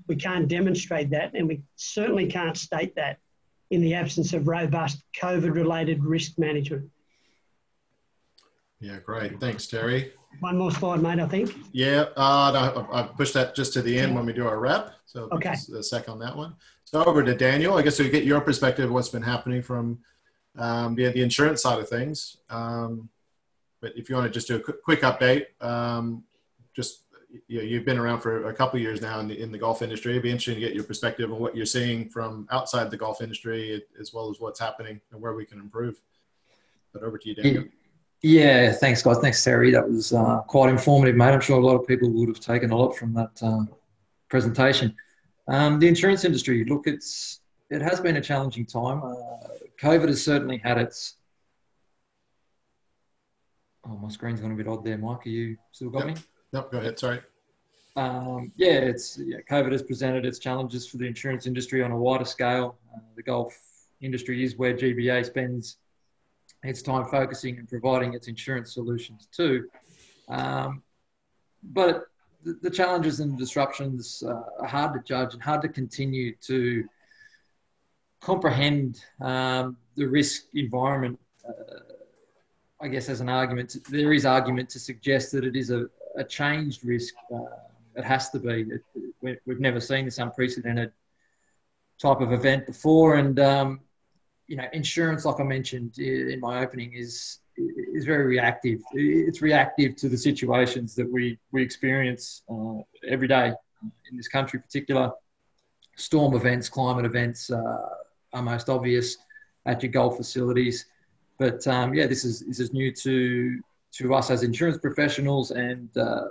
[0.07, 3.19] we can't demonstrate that, and we certainly can't state that
[3.71, 6.91] in the absence of robust COVID related risk management.
[8.81, 9.39] Yeah, great.
[9.41, 10.13] Thanks, Terry.
[10.41, 11.55] One more slide, mate, I think.
[11.73, 14.95] Yeah, uh, no, I pushed that just to the end when we do our rep.
[15.07, 15.55] So Okay.
[15.75, 16.55] a sec on that one.
[16.93, 17.77] Over to Daniel.
[17.77, 19.99] I guess we get your perspective of what's been happening from
[20.59, 22.39] um, the, the insurance side of things.
[22.49, 23.09] Um,
[23.81, 26.25] but if you want to just do a quick, quick update, um,
[26.75, 27.03] just
[27.47, 30.13] you you've been around for a couple years now in the, in the golf industry.
[30.13, 33.23] It'd be interesting to get your perspective on what you're seeing from outside the golf
[33.23, 36.01] industry, as well as what's happening and where we can improve.
[36.93, 37.65] But over to you, Daniel.
[38.23, 39.19] Yeah, thanks, guys.
[39.19, 39.71] Thanks, Terry.
[39.71, 41.31] That was uh, quite informative, mate.
[41.31, 43.65] I'm sure a lot of people would have taken a lot from that uh,
[44.29, 44.95] presentation.
[45.49, 49.03] Um, the insurance industry, look, it's it has been a challenging time.
[49.03, 49.15] Uh,
[49.81, 51.17] COVID has certainly had its.
[53.87, 55.27] Oh, my screen's gone a bit odd there, Mike.
[55.27, 56.17] Are you still got Yep.
[56.17, 56.23] me?
[56.53, 56.99] Nope, go ahead.
[56.99, 57.21] Sorry.
[57.97, 61.97] Um, yeah, it's yeah, COVID has presented its challenges for the insurance industry on a
[61.97, 62.79] wider scale.
[62.95, 63.59] Uh, the golf
[64.01, 65.79] industry is where GBA spends
[66.63, 69.69] its time focusing and providing its insurance solutions too.
[70.29, 70.83] Um,
[71.63, 72.05] but
[72.45, 76.85] the, the challenges and disruptions uh, are hard to judge and hard to continue to
[78.21, 81.19] comprehend um, the risk environment
[81.49, 81.81] uh,
[82.81, 85.87] I guess, as an argument, there is argument to suggest that it is a,
[86.17, 87.15] a changed risk.
[87.33, 87.45] Uh,
[87.95, 88.67] it has to be.
[89.23, 90.93] It, we've never seen this unprecedented
[92.01, 93.81] type of event before, and um,
[94.47, 97.40] you know, insurance, like I mentioned in my opening, is
[97.95, 98.81] is very reactive.
[98.93, 102.79] It's reactive to the situations that we we experience uh,
[103.09, 103.53] every day
[104.11, 105.13] in this country, particular
[105.97, 107.89] storm events, climate events uh,
[108.33, 109.17] are most obvious
[109.67, 110.87] at your golf facilities.
[111.39, 113.61] But um, yeah, this is this is new to
[113.93, 116.25] to us as insurance professionals and uh,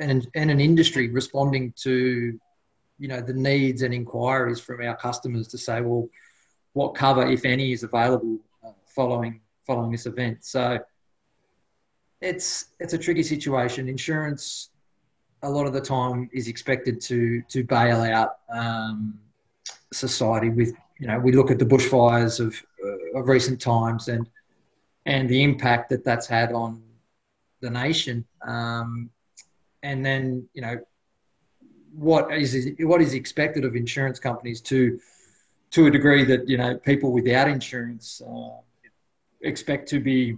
[0.00, 2.38] and and an industry responding to
[2.98, 6.08] you know the needs and inquiries from our customers to say, well,
[6.72, 10.44] what cover, if any, is available uh, following following this event.
[10.44, 10.78] So
[12.22, 13.88] it's it's a tricky situation.
[13.88, 14.70] Insurance
[15.42, 19.18] a lot of the time is expected to to bail out um,
[19.92, 22.54] society with you know we look at the bushfires of
[22.84, 24.28] uh, of recent times and
[25.04, 26.80] and the impact that that's had on
[27.60, 29.10] the nation um,
[29.82, 30.78] and then you know
[31.92, 34.98] what is what is expected of insurance companies to
[35.70, 38.60] to a degree that you know people without insurance uh,
[39.42, 40.36] expect to be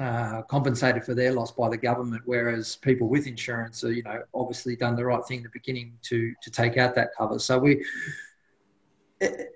[0.00, 4.22] uh, compensated for their loss by the government, whereas people with insurance are, you know,
[4.32, 7.38] obviously done the right thing in the beginning to to take out that cover.
[7.38, 7.84] So we,
[9.20, 9.50] it,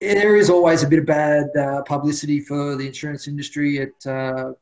[0.00, 3.76] there is always a bit of bad uh, publicity for the insurance industry.
[3.76, 4.52] It, uh,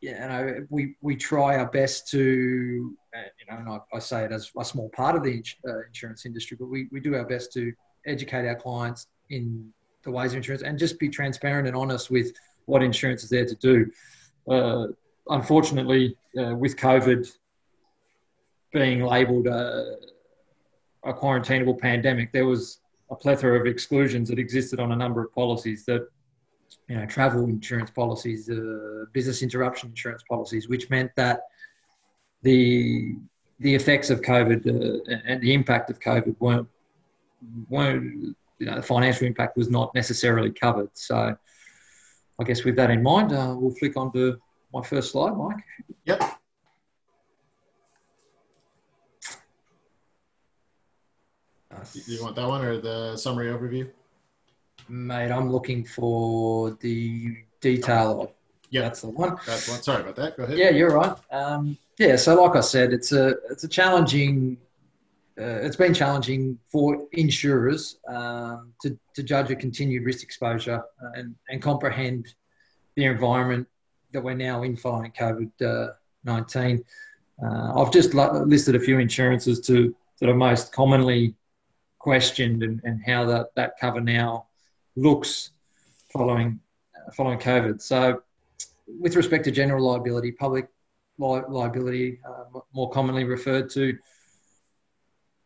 [0.00, 4.24] you know, we we try our best to, uh, you know, and I, I, say
[4.24, 7.14] it as a small part of the ins- uh, insurance industry, but we we do
[7.16, 7.70] our best to
[8.06, 9.70] educate our clients in
[10.04, 12.32] the ways of insurance and just be transparent and honest with
[12.64, 13.90] what insurance is there to do
[14.48, 14.86] uh,
[15.28, 17.30] unfortunately, uh, with COVID
[18.72, 19.96] being labelled a,
[21.04, 22.80] a quarantinable pandemic, there was
[23.10, 26.08] a plethora of exclusions that existed on a number of policies that,
[26.88, 31.42] you know, travel insurance policies, uh, business interruption insurance policies, which meant that
[32.42, 33.14] the
[33.60, 36.68] the effects of COVID uh, and the impact of COVID weren't
[37.68, 40.90] weren't you know the financial impact was not necessarily covered.
[40.94, 41.36] So
[42.40, 44.38] I guess with that in mind, uh, we'll flick on to
[44.72, 45.62] my first slide, Mike.
[46.04, 46.38] Yep.
[51.92, 53.90] Do you want that one or the summary overview?
[54.88, 58.32] Mate, I'm looking for the detail.
[58.70, 59.36] Yeah, that's the one.
[59.46, 59.82] That's one.
[59.82, 60.36] Sorry about that.
[60.36, 60.58] Go ahead.
[60.58, 61.16] Yeah, you're right.
[61.30, 64.56] Um, yeah, so like I said, it's a it's a challenging
[65.40, 71.10] uh, it's been challenging for insurers um, to, to judge a continued risk exposure uh,
[71.14, 72.34] and, and comprehend
[72.94, 73.66] the environment
[74.12, 75.90] that we're now in following COVID
[76.24, 76.84] 19.
[77.44, 81.34] Uh, I've just listed a few insurances to, that are most commonly
[81.98, 84.46] questioned and, and how that, that cover now
[84.94, 85.50] looks
[86.12, 86.60] following,
[86.96, 87.82] uh, following COVID.
[87.82, 88.22] So,
[89.00, 90.68] with respect to general liability, public
[91.18, 93.96] li- liability, uh, more commonly referred to,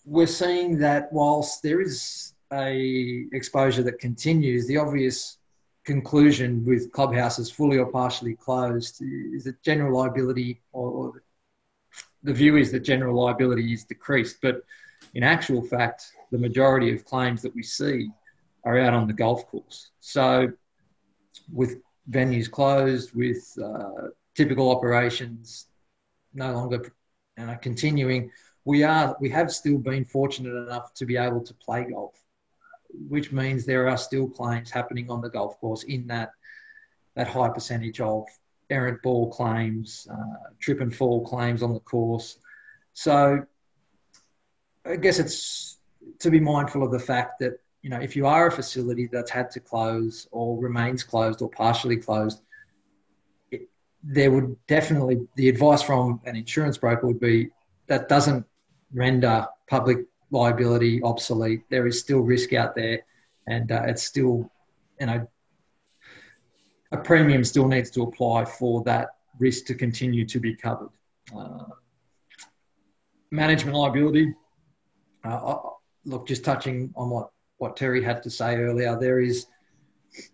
[0.09, 5.37] we're seeing that whilst there is a exposure that continues, the obvious
[5.85, 11.23] conclusion with clubhouses fully or partially closed is that general liability or
[12.23, 14.39] the view is that general liability is decreased.
[14.41, 14.65] But
[15.15, 18.11] in actual fact, the majority of claims that we see
[18.65, 19.91] are out on the golf course.
[20.01, 20.51] So
[21.53, 21.81] with
[22.11, 25.67] venues closed, with uh, typical operations
[26.33, 26.93] no longer
[27.39, 28.31] uh, continuing,
[28.69, 32.23] we are we have still been fortunate enough to be able to play golf,
[33.09, 36.33] which means there are still claims happening on the golf course in that
[37.17, 38.27] that high percentage of
[38.69, 42.41] errant ball claims, uh, trip and fall claims on the course.
[42.93, 43.43] So
[44.85, 45.79] I guess it's
[46.19, 49.31] to be mindful of the fact that you know if you are a facility that's
[49.31, 52.43] had to close or remains closed or partially closed,
[54.03, 57.49] there would definitely the advice from an insurance broker would be
[57.87, 58.45] that doesn't
[58.93, 59.99] render public
[60.31, 61.63] liability obsolete.
[61.71, 63.03] There is still risk out there,
[63.47, 64.51] and uh, it's still,
[65.01, 65.27] you know,
[66.93, 69.09] a premium still needs to apply for that
[69.39, 70.91] risk to continue to be covered.
[71.37, 71.65] Uh,
[73.31, 74.35] management liability.
[75.25, 75.57] Uh,
[76.05, 79.47] look, just touching on what, what Terry had to say earlier, there is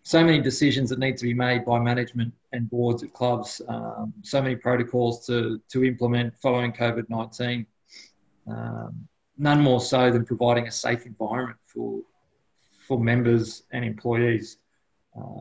[0.05, 4.14] so many decisions that need to be made by management and boards of clubs, um,
[4.22, 7.66] so many protocols to, to implement following COVID 19
[8.47, 12.01] um, none more so than providing a safe environment for
[12.86, 14.59] for members and employees.
[15.16, 15.40] Uh,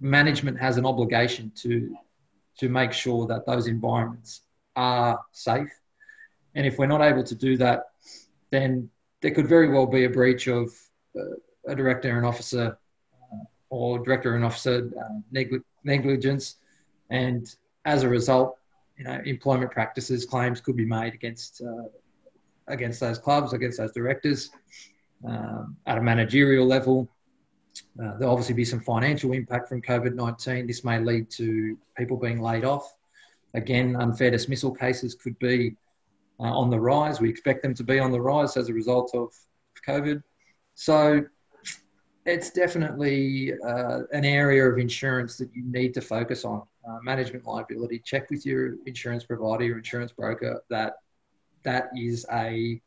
[0.00, 1.96] management has an obligation to
[2.58, 4.42] to make sure that those environments
[4.76, 5.70] are safe,
[6.54, 7.90] and if we're not able to do that,
[8.50, 8.88] then
[9.20, 10.70] there could very well be a breach of
[11.16, 11.36] uh,
[11.66, 12.78] a director and officer
[13.32, 15.42] uh, or director and officer uh,
[15.84, 16.56] negligence
[17.10, 17.46] And
[17.84, 18.56] as a result,
[18.98, 21.88] you know, employment practices claims could be made against uh,
[22.66, 24.50] against those clubs, against those directors
[25.26, 27.08] um, at a managerial level.
[28.02, 30.66] Uh, there'll obviously be some financial impact from COVID 19.
[30.66, 32.94] This may lead to people being laid off.
[33.54, 35.76] Again, unfair dismissal cases could be
[36.40, 37.20] uh, on the rise.
[37.20, 39.32] We expect them to be on the rise as a result of
[39.86, 40.22] COVID.
[40.74, 41.24] So
[42.26, 46.62] it's definitely uh, an area of insurance that you need to focus on.
[46.86, 47.98] Uh, management liability.
[47.98, 50.94] Check with your insurance provider, your insurance broker that
[51.62, 52.80] that is a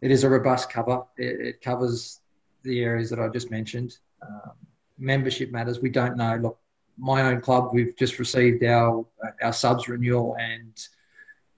[0.00, 1.04] it is a robust cover.
[1.16, 2.20] It, it covers
[2.64, 3.98] the areas that I just mentioned.
[4.26, 4.52] Um,
[4.98, 5.80] membership matters.
[5.80, 6.36] We don't know.
[6.36, 6.58] Look,
[6.98, 9.06] my own club, we've just received our
[9.42, 10.72] our subs renewal, and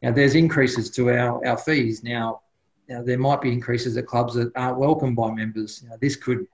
[0.03, 2.43] you know, there's increases to our, our fees now.
[2.89, 5.81] You know, there might be increases at clubs that aren't welcomed by members.
[5.83, 6.47] You know, this could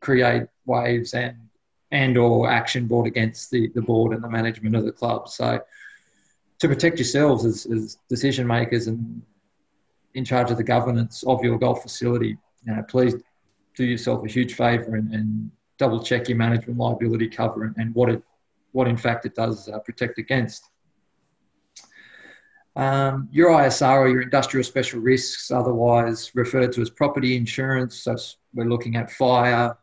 [0.00, 1.36] create waves and
[1.92, 5.28] and or action brought against the, the board and the management of the club.
[5.28, 5.60] So
[6.60, 9.22] to protect yourselves as, as decision makers and
[10.14, 13.14] in charge of the governance of your golf facility, you know, please
[13.74, 17.94] do yourself a huge favour and, and, double check your management liability cover and, and
[17.94, 18.22] what it
[18.72, 20.68] what in fact it does uh, protect against.
[22.76, 28.14] Um, your ISR or your industrial special risks, otherwise referred to as property insurance, so
[28.54, 29.76] we're looking at fire,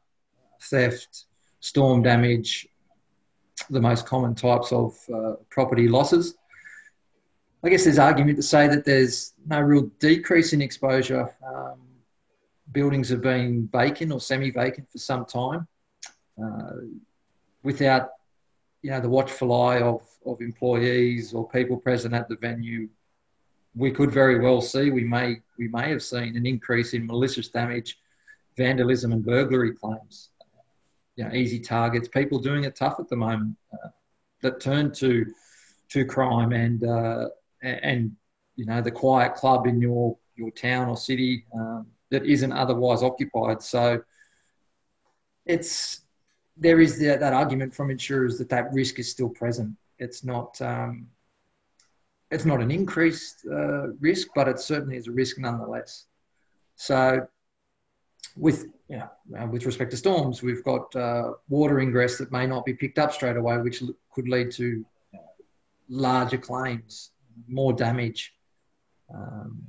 [0.62, 1.26] theft,
[1.60, 2.68] storm damage,
[3.70, 6.36] the most common types of uh, property losses.
[7.64, 11.36] I guess there's argument to say that there's no real decrease in exposure.
[11.46, 11.80] Um,
[12.72, 15.68] buildings have been vacant or semi-vacant for some time,
[16.42, 16.72] uh,
[17.64, 18.12] without
[18.84, 22.88] you know the watchful eye of, of employees or people present at the venue.
[23.76, 27.48] We could very well see we may we may have seen an increase in malicious
[27.48, 27.98] damage,
[28.56, 30.30] vandalism, and burglary claims
[31.18, 33.90] you know, easy targets, people doing it tough at the moment uh,
[34.42, 35.26] that turn to
[35.90, 37.28] to crime and uh,
[37.64, 38.16] and
[38.56, 43.04] you know the quiet club in your your town or city um, that isn't otherwise
[43.04, 43.62] occupied.
[43.62, 44.02] So
[45.46, 46.02] it's
[46.56, 49.76] there is the, that argument from insurers that that risk is still present.
[49.98, 51.08] It's not um,
[52.30, 56.06] it's not an increased uh, risk, but it certainly is a risk nonetheless.
[56.76, 57.28] So
[58.36, 59.08] with yeah,
[59.38, 63.00] uh, with respect to storms, we've got uh, water ingress that may not be picked
[63.00, 64.86] up straight away, which l- could lead to
[65.90, 67.12] larger claims,
[67.48, 68.34] more damage,
[69.14, 69.62] um,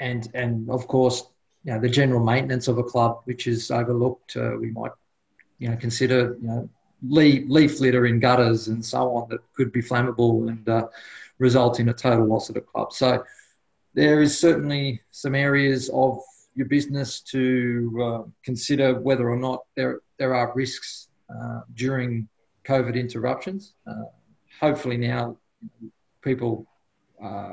[0.00, 1.24] and and of course,
[1.64, 4.36] you know, the general maintenance of a club, which is overlooked.
[4.36, 4.92] Uh, we might,
[5.58, 6.68] you know, consider you know
[7.02, 10.86] leaf, leaf litter in gutters and so on that could be flammable and uh,
[11.38, 12.92] result in a total loss of the club.
[12.92, 13.24] So
[13.94, 16.20] there is certainly some areas of
[16.60, 17.42] your business to
[18.06, 22.28] uh, consider whether or not there there are risks uh, during
[22.70, 23.62] COVID interruptions.
[23.90, 24.04] Uh,
[24.60, 25.36] hopefully now
[26.22, 26.66] people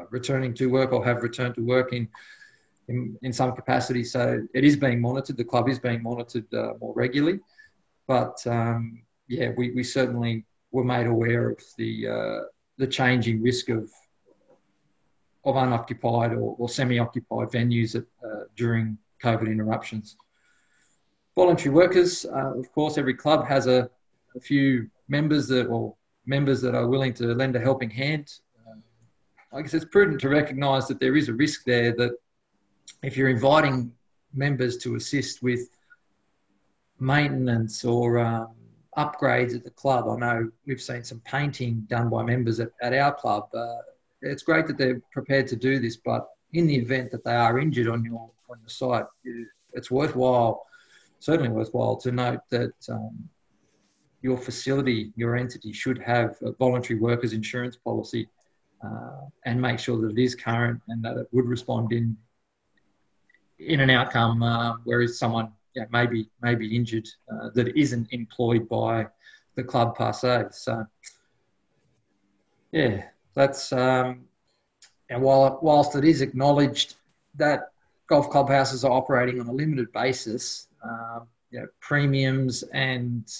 [0.09, 2.07] returning to work or have returned to work in,
[2.87, 4.03] in, in some capacity.
[4.03, 4.21] So
[4.53, 5.37] it is being monitored.
[5.37, 7.39] The club is being monitored uh, more regularly.
[8.07, 12.39] But um, yeah, we, we certainly were made aware of the uh,
[12.77, 13.89] the changing risk of
[15.47, 20.17] of unoccupied or, or semi-occupied venues at, uh, during COVID interruptions.
[21.35, 23.89] Voluntary workers, uh, of course, every club has a,
[24.35, 25.95] a, few members that or
[26.25, 28.33] members that are willing to lend a helping hand.
[28.67, 28.75] Uh,
[29.57, 32.11] I guess it's prudent to recognise that there is a risk there that
[33.03, 33.91] if you're inviting
[34.33, 35.69] members to assist with
[36.99, 38.49] maintenance or um,
[38.97, 40.07] upgrades at the club.
[40.09, 43.47] I know we've seen some painting done by members at, at our club.
[43.53, 43.77] Uh,
[44.21, 47.59] it's great that they're prepared to do this, but in the event that they are
[47.59, 49.05] injured on your on your site,
[49.73, 50.65] it's worthwhile,
[51.19, 53.29] certainly worthwhile, to note that um,
[54.21, 58.27] your facility, your entity, should have a voluntary workers insurance policy,
[58.83, 62.15] uh, and make sure that it is current and that it would respond in
[63.59, 69.07] in an outcome uh, where someone yeah, maybe maybe injured uh, that isn't employed by
[69.55, 70.45] the club per se.
[70.51, 70.85] So
[72.71, 73.03] yeah,
[73.37, 74.25] that's um,
[75.11, 76.95] and while whilst it is acknowledged
[77.35, 77.71] that
[78.07, 83.31] golf clubhouses are operating on a limited basis, um, you know, premiums and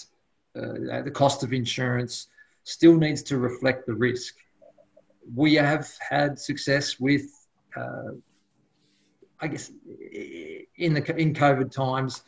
[0.55, 2.27] uh, the cost of insurance
[2.63, 4.35] still needs to reflect the risk.
[5.35, 7.25] We have had success with,
[7.75, 8.11] uh,
[9.39, 9.71] I guess,
[10.77, 12.21] in the in COVID times,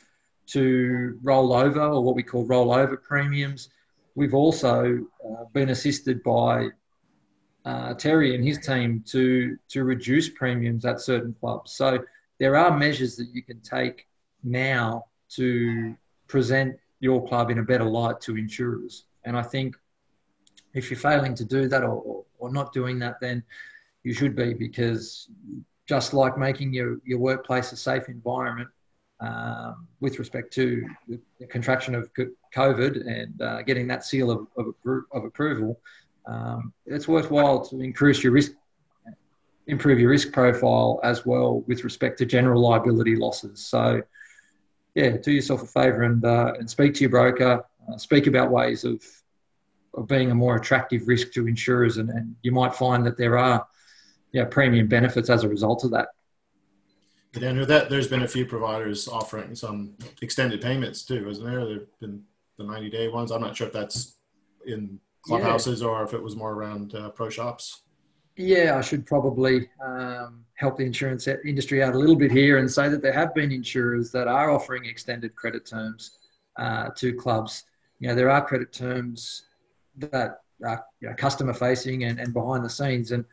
[0.48, 3.70] to roll over or what we call rollover premiums.
[4.16, 6.70] We've also uh, been assisted by
[7.70, 11.74] uh, Terry and his team to to reduce premiums at certain clubs.
[11.74, 12.00] So
[12.40, 14.08] there are measures that you can take
[14.44, 15.06] now
[15.38, 15.96] to
[16.28, 19.06] present your club in a better light to insurers.
[19.26, 19.76] And I think
[20.74, 23.44] if you're failing to do that or, or not doing that, then
[24.04, 25.30] you should be because
[25.88, 28.70] just like making your, your workplace a safe environment
[29.20, 32.10] um, with respect to the, contraction of
[32.56, 34.68] COVID and uh, getting that seal of, of,
[35.12, 35.80] of approval,
[36.30, 38.52] um, it's worthwhile to increase your risk,
[39.66, 43.66] improve your risk profile as well with respect to general liability losses.
[43.66, 44.02] So,
[44.94, 47.66] yeah, do yourself a favour and uh, and speak to your broker.
[47.92, 49.04] Uh, speak about ways of
[49.96, 53.38] of being a more attractive risk to insurers, and, and you might find that there
[53.38, 53.66] are
[54.32, 56.10] yeah premium benefits as a result of that.
[57.32, 61.66] But Andrew, that there's been a few providers offering some extended payments too, isn't there?
[61.66, 62.24] There've been
[62.58, 63.32] the 90 day ones.
[63.32, 64.16] I'm not sure if that's
[64.66, 65.88] in clubhouses yeah.
[65.88, 67.84] or if it was more around uh, pro shops.
[68.36, 72.72] Yeah, I should probably um, help the insurance industry out a little bit here and
[72.72, 76.20] say that there have been insurers that are offering extended credit terms
[76.58, 77.66] uh, to clubs.
[78.00, 79.44] You know, there are credit terms
[79.98, 83.26] that are you know, customer facing and, and behind the scenes, and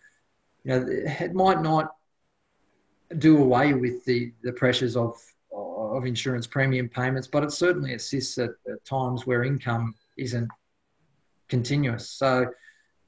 [0.64, 1.94] you know, it might not
[3.18, 5.14] do away with the, the pressures of
[5.52, 10.48] of insurance premium payments, but it certainly assists at, at times where income isn't
[11.48, 12.10] continuous.
[12.10, 12.46] So,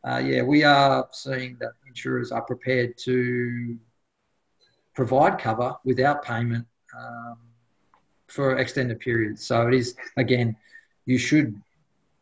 [0.07, 3.76] uh, yeah, we are seeing that insurers are prepared to
[4.95, 6.66] provide cover without payment
[6.99, 7.39] um,
[8.26, 9.47] for extended periods.
[9.47, 10.57] So it is again,
[11.07, 11.61] you should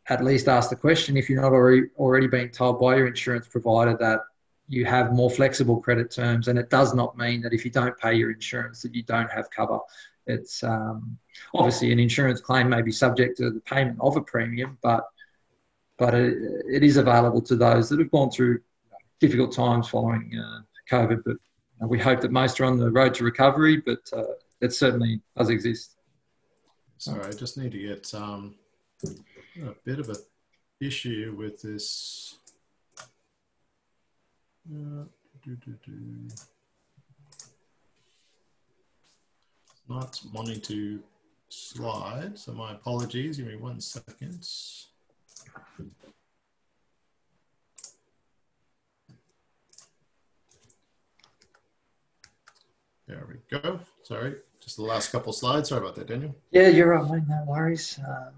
[0.08, 3.48] at least ask the question if you're not already already being told by your insurance
[3.48, 4.20] provider that
[4.68, 7.96] you have more flexible credit terms, and it does not mean that if you don't
[7.98, 9.78] pay your insurance that you don't have cover.
[10.26, 11.16] It's um,
[11.54, 15.04] obviously an insurance claim may be subject to the payment of a premium, but
[15.98, 16.36] but it,
[16.70, 18.60] it is available to those that have gone through
[19.20, 21.22] difficult times following uh, COVID.
[21.24, 21.36] But
[21.88, 24.24] we hope that most are on the road to recovery, but uh,
[24.60, 25.96] it certainly does exist.
[26.98, 28.54] Sorry, I just need to get um,
[29.04, 30.16] a bit of an
[30.80, 32.38] issue with this.
[34.68, 35.04] Uh,
[35.44, 36.28] do.
[39.88, 41.00] Not wanting to
[41.48, 43.36] slide, so my apologies.
[43.36, 44.48] Give me one second.
[53.06, 53.78] There we go.
[54.02, 55.68] Sorry, just the last couple slides.
[55.68, 56.34] Sorry about that, Daniel.
[56.50, 57.22] Yeah, you're right.
[57.28, 58.00] No worries.
[58.06, 58.32] Um,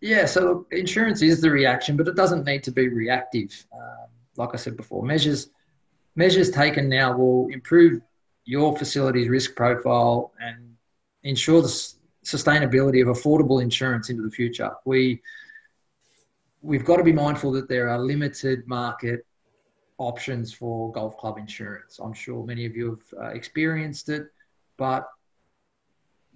[0.00, 3.64] yeah, so insurance is the reaction, but it doesn't need to be reactive.
[3.72, 5.50] Um, like I said before, measures
[6.16, 8.02] measures taken now will improve
[8.44, 10.74] your facility's risk profile and
[11.22, 14.70] ensure the sustainability of affordable insurance into the future.
[14.84, 15.22] We
[16.66, 19.24] we've got to be mindful that there are limited market
[19.98, 22.00] options for golf club insurance.
[22.02, 24.24] I'm sure many of you have uh, experienced it,
[24.76, 25.08] but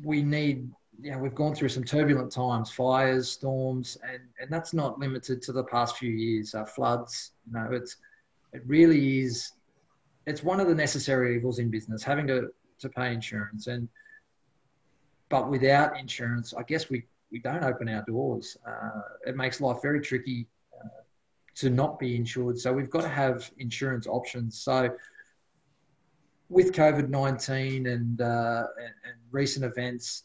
[0.03, 0.71] we need,
[1.03, 5.43] you know, we've gone through some turbulent times, fires, storms, and, and that's not limited
[5.43, 7.33] to the past few years, uh, floods.
[7.47, 7.97] You know, it's,
[8.53, 9.53] it really is,
[10.27, 13.67] it's one of the necessary evils in business, having to, to pay insurance.
[13.67, 13.89] And,
[15.29, 18.57] but without insurance, I guess we, we don't open our doors.
[18.67, 20.47] Uh, it makes life very tricky
[21.57, 22.59] to not be insured.
[22.59, 24.61] So we've got to have insurance options.
[24.63, 24.77] So
[26.49, 30.25] with COVID nineteen and, uh, and, and recent events,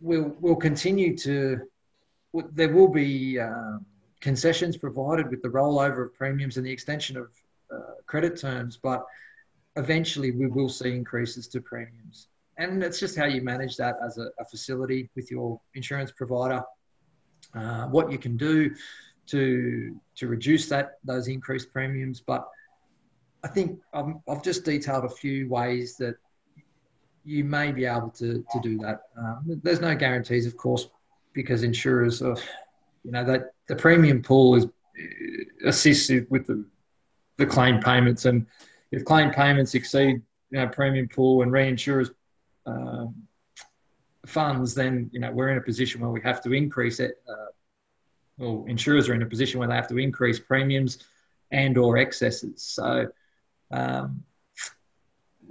[0.00, 1.60] we'll we'll continue to.
[2.54, 3.84] There will be um,
[4.20, 7.28] concessions provided with the rollover of premiums and the extension of
[7.70, 9.04] uh, credit terms, but
[9.76, 12.28] eventually we will see increases to premiums.
[12.58, 16.62] And it's just how you manage that as a, a facility with your insurance provider.
[17.54, 18.74] Uh, what you can do
[19.26, 22.20] to to reduce that those increased premiums.
[22.20, 22.46] But
[23.44, 26.14] I think i have just detailed a few ways that
[27.24, 29.02] you may be able to to do that.
[29.16, 30.88] Um, there's no guarantees, of course,
[31.32, 32.36] because insurers are,
[33.04, 34.66] you know, that the premium pool is
[35.64, 36.64] assists with the
[37.38, 38.46] the claim payments, and
[38.90, 42.10] if claim payments exceed you know premium pool and reinsurers.
[42.66, 43.14] Um,
[44.26, 47.50] funds, then you know we're in a position where we have to increase it, uh,
[48.38, 50.98] well, insurers are in a position where they have to increase premiums
[51.50, 52.62] and or excesses.
[52.62, 53.08] So
[53.70, 54.22] um,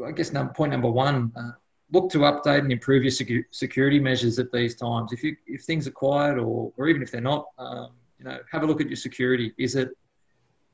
[0.05, 1.51] I guess number, point number one, uh,
[1.91, 5.11] look to update and improve your secu- security measures at these times.
[5.11, 8.37] If you if things are quiet or or even if they're not, um, you know,
[8.51, 9.53] have a look at your security.
[9.57, 9.89] Is it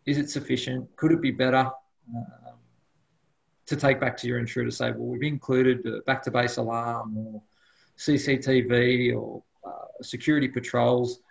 [0.05, 0.95] is it sufficient?
[0.95, 1.69] Could it be better?
[2.15, 2.46] Um,
[3.67, 7.17] to take back to your insurer to say, well, we've included back to base alarm
[7.17, 7.41] or
[7.97, 11.21] CCTV or uh, security patrols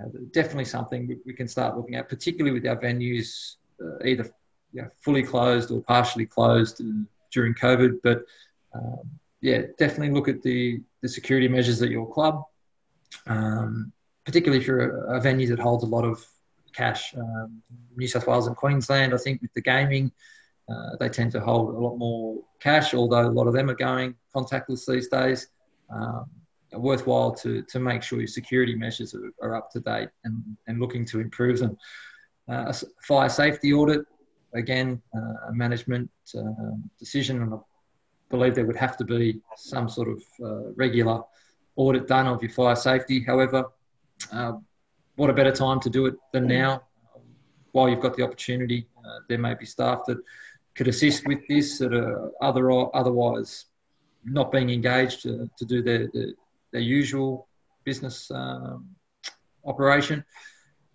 [0.00, 4.30] uh, definitely something we, we, can start looking at, particularly with our venues uh, either
[4.72, 6.82] you know, fully closed or partially closed
[7.32, 8.00] during COVID.
[8.02, 8.24] But
[8.74, 12.44] um, yeah, definitely look at the, the security measures at your club,
[13.26, 13.92] um,
[14.24, 16.24] particularly if you're a, a, venue that holds a lot of
[16.74, 17.14] cash.
[17.16, 17.62] Um,
[17.96, 20.12] New South Wales and Queensland, I think, with the gaming,
[20.68, 23.74] uh, they tend to hold a lot more cash, although a lot of them are
[23.74, 25.48] going contactless these days.
[25.90, 26.26] Um,
[26.72, 30.80] worthwhile to, to make sure your security measures are, are up to date and, and
[30.80, 31.76] looking to improve them.
[32.48, 34.02] Uh, a fire safety audit,
[34.54, 36.42] again, uh, a management uh,
[36.98, 37.58] decision, and I
[38.30, 41.22] believe there would have to be some sort of uh, regular
[41.76, 43.22] audit done of your fire safety.
[43.22, 43.66] However,
[44.32, 44.54] uh,
[45.16, 46.82] what a better time to do it than now?
[47.72, 50.18] While you've got the opportunity, uh, there may be staff that
[50.76, 53.66] could assist with this that are other, otherwise
[54.24, 56.32] not being engaged to, to do their, their,
[56.72, 57.48] their, usual
[57.84, 58.88] business um,
[59.64, 60.24] operation.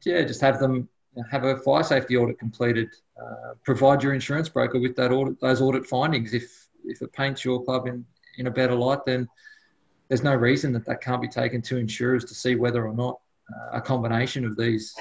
[0.05, 0.89] Yeah, just have them
[1.29, 2.89] have a fire safety audit completed.
[3.21, 6.33] Uh, provide your insurance broker with that audit, those audit findings.
[6.33, 8.05] If if it paints your club in,
[8.37, 9.27] in a better light, then
[10.07, 13.19] there's no reason that that can't be taken to insurers to see whether or not
[13.53, 14.93] uh, a combination of these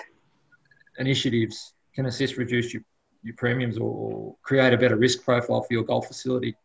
[0.98, 2.82] initiatives can assist reduce your,
[3.22, 6.56] your premiums or create a better risk profile for your golf facility.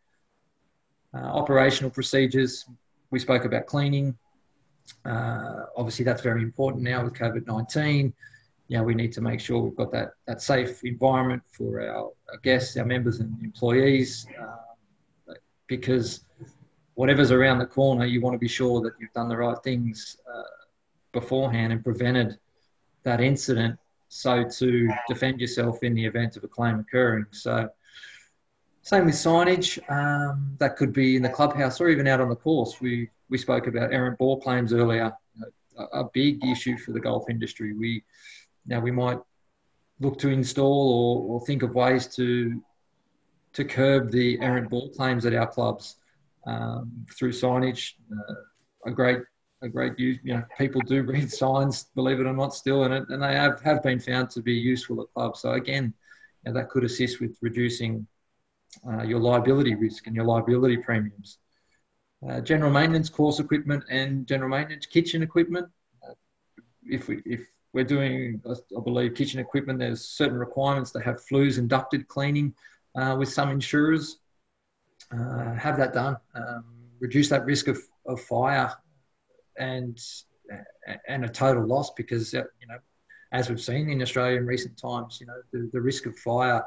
[1.14, 2.66] Uh, operational procedures,
[3.12, 4.18] we spoke about cleaning.
[5.06, 8.14] Uh, obviously, that's very important now with COVID 19.
[8.68, 12.12] You know, we need to make sure we've got that, that safe environment for our,
[12.32, 15.34] our guests, our members, and employees uh,
[15.68, 16.26] because
[16.96, 20.18] whatever's around the corner, you want to be sure that you've done the right things
[20.34, 20.42] uh,
[21.12, 22.38] beforehand and prevented
[23.04, 23.78] that incident
[24.08, 27.26] so to defend yourself in the event of a claim occurring.
[27.32, 27.70] So,
[28.82, 29.80] same with signage.
[29.90, 32.80] Um, that could be in the clubhouse or even out on the course.
[32.80, 35.14] We we spoke about errant ball claims earlier.
[35.78, 37.74] A, a big issue for the golf industry.
[37.74, 38.04] We
[38.66, 39.20] now we might
[40.00, 42.62] look to install or, or think of ways to
[43.54, 45.96] to curb the errant ball claims at our clubs
[46.46, 47.94] um, through signage.
[48.12, 48.34] Uh,
[48.86, 49.20] a great,
[49.66, 50.20] a great use.
[50.24, 53.34] You know, people do read signs, believe it or not, still, and it, and they
[53.34, 55.42] have, have been found to be useful at clubs.
[55.42, 55.94] So again,
[56.46, 58.08] you know, that could assist with reducing
[58.88, 61.40] uh, your liability risk and your liability premiums.
[62.28, 65.68] Uh, general maintenance course equipment and general maintenance kitchen equipment.
[66.08, 66.14] Uh,
[66.84, 67.42] if we if
[67.74, 72.54] we're doing, I believe, kitchen equipment, there's certain requirements to have flues and ducted cleaning
[72.96, 74.20] uh, with some insurers
[75.12, 76.64] uh, have that done, um,
[77.00, 78.74] reduce that risk of, of fire
[79.58, 80.00] and
[81.08, 82.78] and a total loss because uh, you know
[83.32, 86.64] as we've seen in Australia in recent times, you know the, the risk of fire,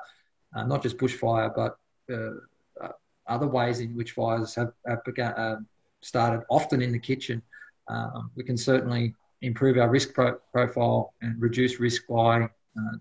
[0.54, 1.78] uh, not just bushfire, but
[2.12, 2.92] uh, uh
[3.26, 5.56] other ways in which fires have, have begun, uh,
[6.00, 7.42] started, often in the kitchen.
[7.88, 12.48] Um, we can certainly improve our risk pro- profile and reduce risk by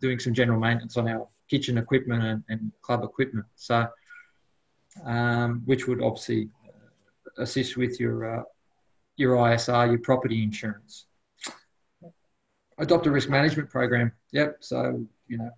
[0.02, 3.46] doing some general maintenance on our kitchen equipment and, and club equipment.
[3.56, 3.88] So
[5.06, 8.44] um, which would obviously uh, assist with your uh,
[9.18, 11.06] your ISR, your property insurance.
[12.78, 14.12] Adopt a risk management program.
[14.32, 14.58] Yep.
[14.62, 15.50] So you know,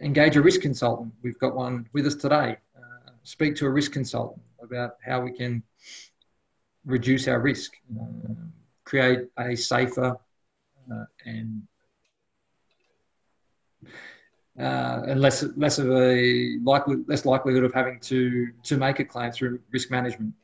[0.00, 1.12] engage a risk consultant.
[1.22, 2.56] We've got one with us today.
[2.76, 5.62] Uh, speak to a risk consultant about how we can
[6.84, 8.04] reduce our risk, uh,
[8.84, 10.16] create a safer
[10.92, 11.62] uh, and
[14.58, 19.04] uh, and less less of a likely less likelihood of having to to make a
[19.04, 20.34] claim through risk management.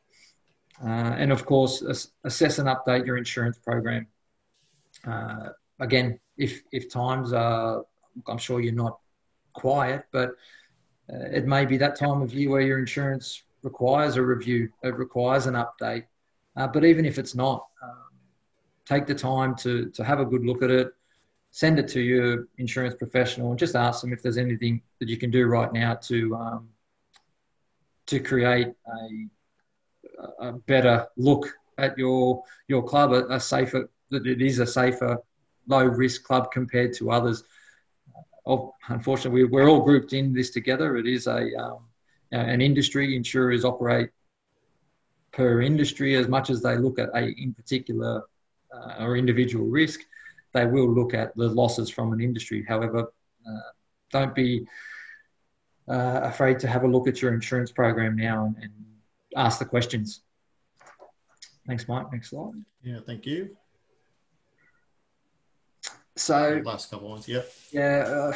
[0.84, 1.82] Uh, and of course,
[2.24, 4.06] assess and update your insurance program.
[5.06, 5.48] Uh,
[5.80, 7.84] again, if if times are,
[8.28, 8.98] I'm sure you're not
[9.52, 10.30] quiet, but
[11.12, 14.96] uh, it may be that time of year where your insurance requires a review, it
[14.96, 16.04] requires an update.
[16.56, 18.10] Uh, but even if it's not, um,
[18.84, 20.92] take the time to to have a good look at it
[21.56, 25.16] send it to your insurance professional and just ask them if there's anything that you
[25.16, 26.68] can do right now to um,
[28.04, 29.26] to create a,
[30.40, 31.48] a better look
[31.78, 35.18] at your your club, a, a, safer that it is a safer,
[35.66, 37.44] low risk club compared to others.
[38.46, 38.56] Uh,
[38.88, 40.96] unfortunately, we're all grouped in this together.
[40.96, 41.80] It is a um,
[42.32, 43.16] an industry.
[43.16, 44.10] Insurers operate
[45.32, 48.22] per industry as much as they look at a in particular
[48.72, 50.00] uh, or individual risk
[50.56, 52.64] they will look at the losses from an industry.
[52.66, 53.12] However,
[53.46, 53.70] uh,
[54.10, 54.66] don't be
[55.86, 58.72] uh, afraid to have a look at your insurance program now and, and,
[59.36, 60.22] ask the questions.
[61.66, 62.12] Thanks, Mike.
[62.12, 62.52] Next slide.
[62.82, 63.56] Yeah, thank you.
[66.16, 67.42] So last couple of ones, yeah.
[67.70, 68.32] Yeah,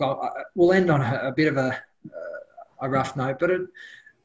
[0.00, 1.78] uh, we'll end on a, a bit of a,
[2.80, 3.60] a rough note, but it,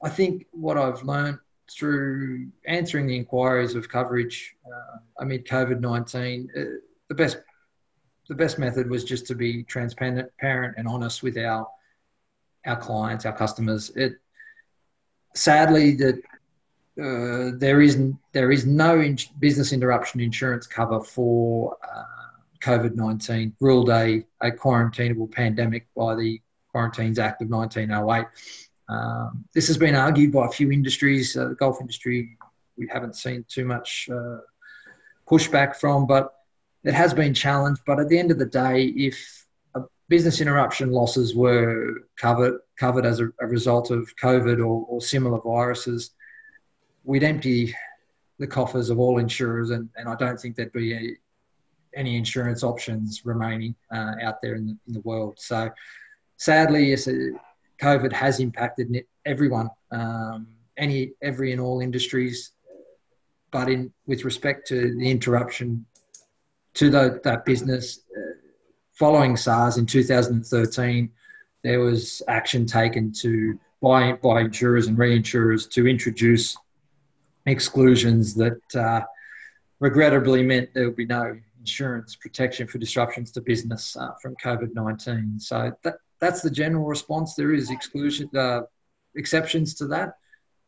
[0.03, 1.37] I think what I've learned
[1.71, 6.61] through answering the inquiries of coverage uh, amid COVID 19, uh,
[7.07, 7.37] the best
[8.29, 11.67] the best method was just to be transparent parent, and honest with our
[12.65, 13.91] our clients, our customers.
[13.91, 14.19] It
[15.37, 16.15] sadly that
[17.01, 18.01] uh, there is
[18.33, 22.03] there is no in- business interruption insurance cover for uh,
[22.59, 26.41] COVID 19, ruled a, a quarantinable pandemic by the
[26.71, 28.25] Quarantines Act of 1908.
[28.89, 31.35] Um, this has been argued by a few industries.
[31.35, 32.37] Uh, the golf industry,
[32.77, 34.37] we haven't seen too much uh,
[35.29, 36.33] pushback from, but
[36.83, 37.81] it has been challenged.
[37.85, 39.46] But at the end of the day, if
[40.09, 45.41] business interruption losses were covered covered as a, a result of COVID or, or, similar
[45.41, 46.11] viruses,
[47.03, 47.73] we'd empty
[48.39, 51.15] the coffers of all insurers, and, and I don't think there'd be any,
[51.95, 55.39] any insurance options remaining uh, out there in the, in the world.
[55.39, 55.71] So,
[56.37, 57.09] sadly, yes,
[57.81, 60.47] COVID has impacted everyone, um,
[60.77, 62.51] any every and all industries.
[63.49, 65.85] But in with respect to the interruption
[66.75, 68.46] to the, that business, uh,
[68.97, 71.09] following SARS in 2013,
[71.63, 76.57] there was action taken to by by insurers and reinsurers to introduce
[77.45, 79.01] exclusions that uh,
[79.79, 84.73] regrettably meant there would be no insurance protection for disruptions to business uh, from COVID
[84.73, 85.39] 19.
[85.39, 87.35] So that, that's the general response.
[87.35, 88.61] There is exclusion uh,
[89.15, 90.17] exceptions to that,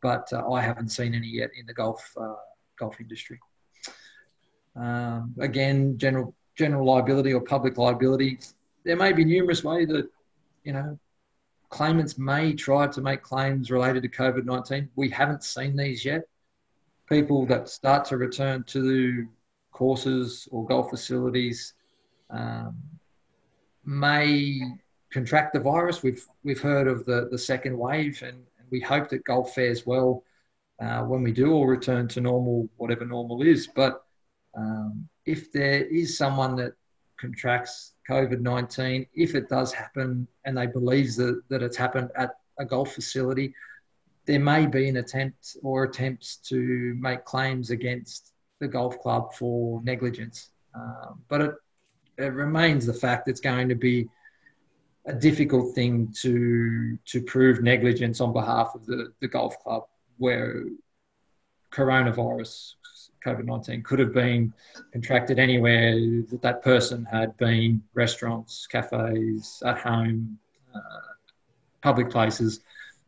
[0.02, 2.34] but uh, I haven't seen any yet in the golf uh,
[2.78, 3.40] golf industry.
[4.76, 8.38] Um, again, general general liability or public liability.
[8.84, 10.10] There may be numerous ways that
[10.62, 10.98] you know
[11.70, 14.90] claimants may try to make claims related to COVID 19.
[14.94, 16.22] We haven't seen these yet.
[17.08, 19.26] People that start to return to
[19.72, 21.72] courses or golf facilities
[22.28, 22.76] um,
[23.86, 24.60] may
[25.10, 26.02] contract the virus.
[26.02, 29.86] We've we've heard of the the second wave, and, and we hope that golf fares
[29.86, 30.24] well
[30.78, 33.66] uh, when we do all return to normal, whatever normal is.
[33.66, 34.04] But
[34.54, 36.72] um, if there is someone that
[37.16, 42.30] contracts COVID 19, if it does happen and they believe that, that it's happened at
[42.58, 43.54] a golf facility,
[44.26, 49.80] there may be an attempt or attempts to make claims against the golf club for
[49.84, 50.50] negligence.
[50.74, 51.54] Um, but it,
[52.18, 54.08] it remains the fact it's going to be
[55.06, 59.84] a difficult thing to to prove negligence on behalf of the, the golf club
[60.18, 60.64] where
[61.72, 62.74] coronavirus
[63.24, 64.52] COVID 19 could have been
[64.92, 65.94] contracted anywhere
[66.30, 70.38] that that person had been restaurants, cafes, at home,
[70.74, 70.80] uh,
[71.82, 72.60] public places.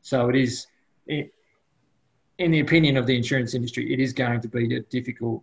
[0.02, 0.66] So it is,
[1.06, 1.32] it,
[2.39, 5.43] in the opinion of the insurance industry, it is going to be a difficult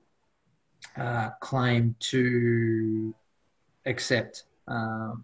[0.97, 3.13] uh, claim to
[3.85, 4.43] accept.
[4.67, 5.23] Um,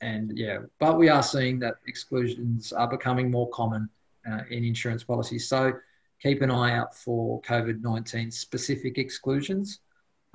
[0.00, 3.88] and yeah, but we are seeing that exclusions are becoming more common
[4.30, 5.48] uh, in insurance policies.
[5.48, 5.72] So
[6.22, 9.80] keep an eye out for COVID 19 specific exclusions.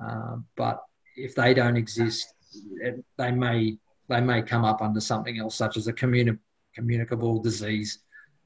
[0.04, 0.82] Uh, but
[1.16, 2.34] if they don't exist,
[2.80, 6.38] it, they may they may come up under something else, such as a communi-
[6.74, 8.00] communicable disease,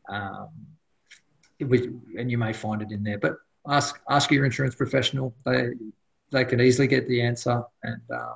[0.09, 0.49] um,
[1.61, 1.85] which,
[2.19, 3.19] and you may find it in there.
[3.19, 3.37] But
[3.69, 5.71] ask ask your insurance professional; they
[6.31, 7.63] they can easily get the answer.
[7.83, 8.35] And uh,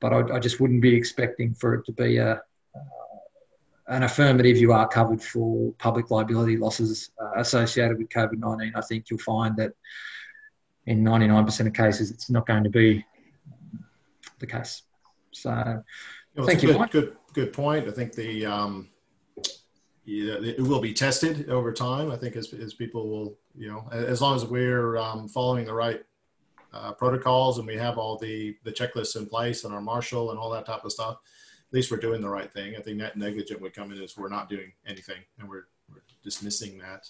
[0.00, 2.42] but I, I, just wouldn't be expecting for it to be a
[3.88, 8.72] an affirmative, you are covered for public liability losses uh, associated with COVID 19.
[8.74, 9.72] I think you'll find that
[10.86, 13.04] in 99% of cases, it's not going to be
[14.38, 14.82] the case.
[15.32, 15.82] So,
[16.44, 16.72] thank you.
[16.72, 17.88] Good, good, good point.
[17.88, 18.88] I think the um,
[20.04, 22.10] yeah, it will be tested over time.
[22.10, 25.74] I think as, as people will, you know, as long as we're um, following the
[25.74, 26.02] right
[26.72, 30.38] uh, protocols and we have all the the checklists in place and our marshal and
[30.38, 31.16] all that type of stuff
[31.68, 32.76] at least we're doing the right thing.
[32.76, 36.02] I think net negligent would come in as we're not doing anything and we're, we're
[36.24, 37.08] dismissing that.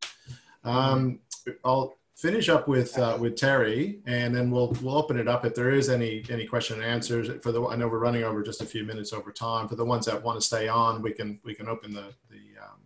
[0.65, 1.21] Um,
[1.65, 5.55] I'll finish up with uh, with Terry, and then we'll we'll open it up if
[5.55, 7.31] there is any any question and answers.
[7.43, 9.69] For the I know we're running over just a few minutes over time.
[9.69, 12.43] For the ones that want to stay on, we can we can open the the
[12.61, 12.81] um,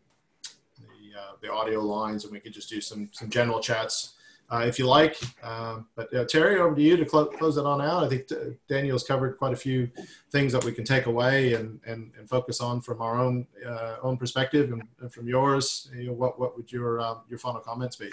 [0.78, 4.14] the, uh, the audio lines, and we can just do some some general chats
[4.52, 5.18] uh, if you like.
[5.42, 8.04] Um, but uh, Terry, over to you to cl- close it on out.
[8.04, 9.90] I think uh, Daniel's covered quite a few
[10.30, 13.96] things that we can take away and, and, and focus on from our own uh,
[14.02, 15.90] own perspective and, and, from yours.
[15.96, 18.10] You know, what what would your uh, your final comments be?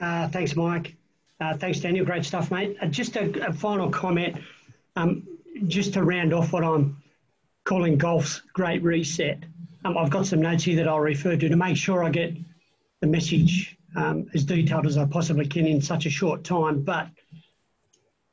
[0.00, 0.96] Uh, thanks, Mike.
[1.58, 2.06] thanks, Daniel.
[2.06, 2.76] Great stuff, mate.
[2.90, 4.38] just a, a, final comment,
[4.96, 5.26] um,
[5.66, 6.96] just to round off what I'm
[7.64, 9.44] calling golf's great reset.
[9.84, 12.34] Um, I've got some notes here that I'll refer to to make sure I get
[13.00, 16.82] the message um, as detailed as I possibly can in such a short time.
[16.82, 17.08] But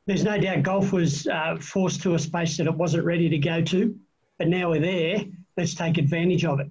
[0.08, 3.38] there's no doubt golf was uh, forced to a space that it wasn't ready to
[3.38, 3.96] go to.
[4.38, 5.24] But now we're there,
[5.58, 6.70] let's take advantage of it.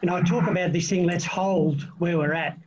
[0.00, 2.58] And I talk about this thing, let's hold where we're at.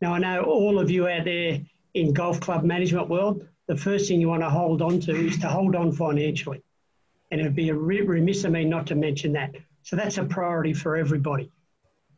[0.00, 1.60] Now, I know all of you out there
[1.94, 5.38] in golf club management world, the first thing you want to hold on to is
[5.38, 6.62] to hold on financially.
[7.30, 9.54] And it would be a remiss of me not to mention that.
[9.82, 11.50] So that's a priority for everybody.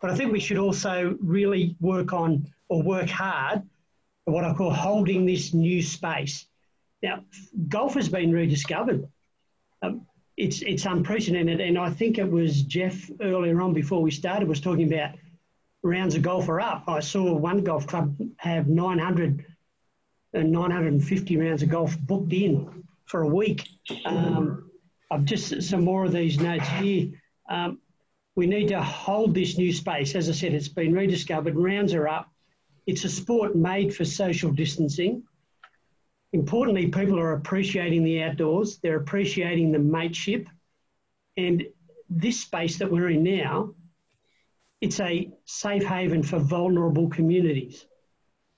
[0.00, 3.62] But I think we should also really work on or work hard
[4.26, 6.46] at what I call holding this new space.
[7.02, 7.24] Now,
[7.68, 9.06] golf has been rediscovered.
[9.82, 10.06] um,
[10.36, 11.60] it's it's unprecedented.
[11.60, 15.14] And I think it was Jeff earlier on before we started was talking about
[15.84, 16.88] rounds of golf are up.
[16.88, 19.46] I saw one golf club have 900
[20.32, 23.68] and 950 rounds of golf booked in for a week.
[24.04, 24.68] Um,
[25.12, 27.12] I've just some more of these notes here.
[27.48, 27.78] Um,
[28.34, 30.16] we need to hold this new space.
[30.16, 31.54] As I said, it's been rediscovered.
[31.54, 32.33] Rounds are up.
[32.86, 35.22] It's a sport made for social distancing.
[36.32, 38.78] Importantly, people are appreciating the outdoors.
[38.78, 40.48] They're appreciating the mateship.
[41.36, 41.64] And
[42.10, 43.74] this space that we're in now,
[44.80, 47.86] it's a safe haven for vulnerable communities.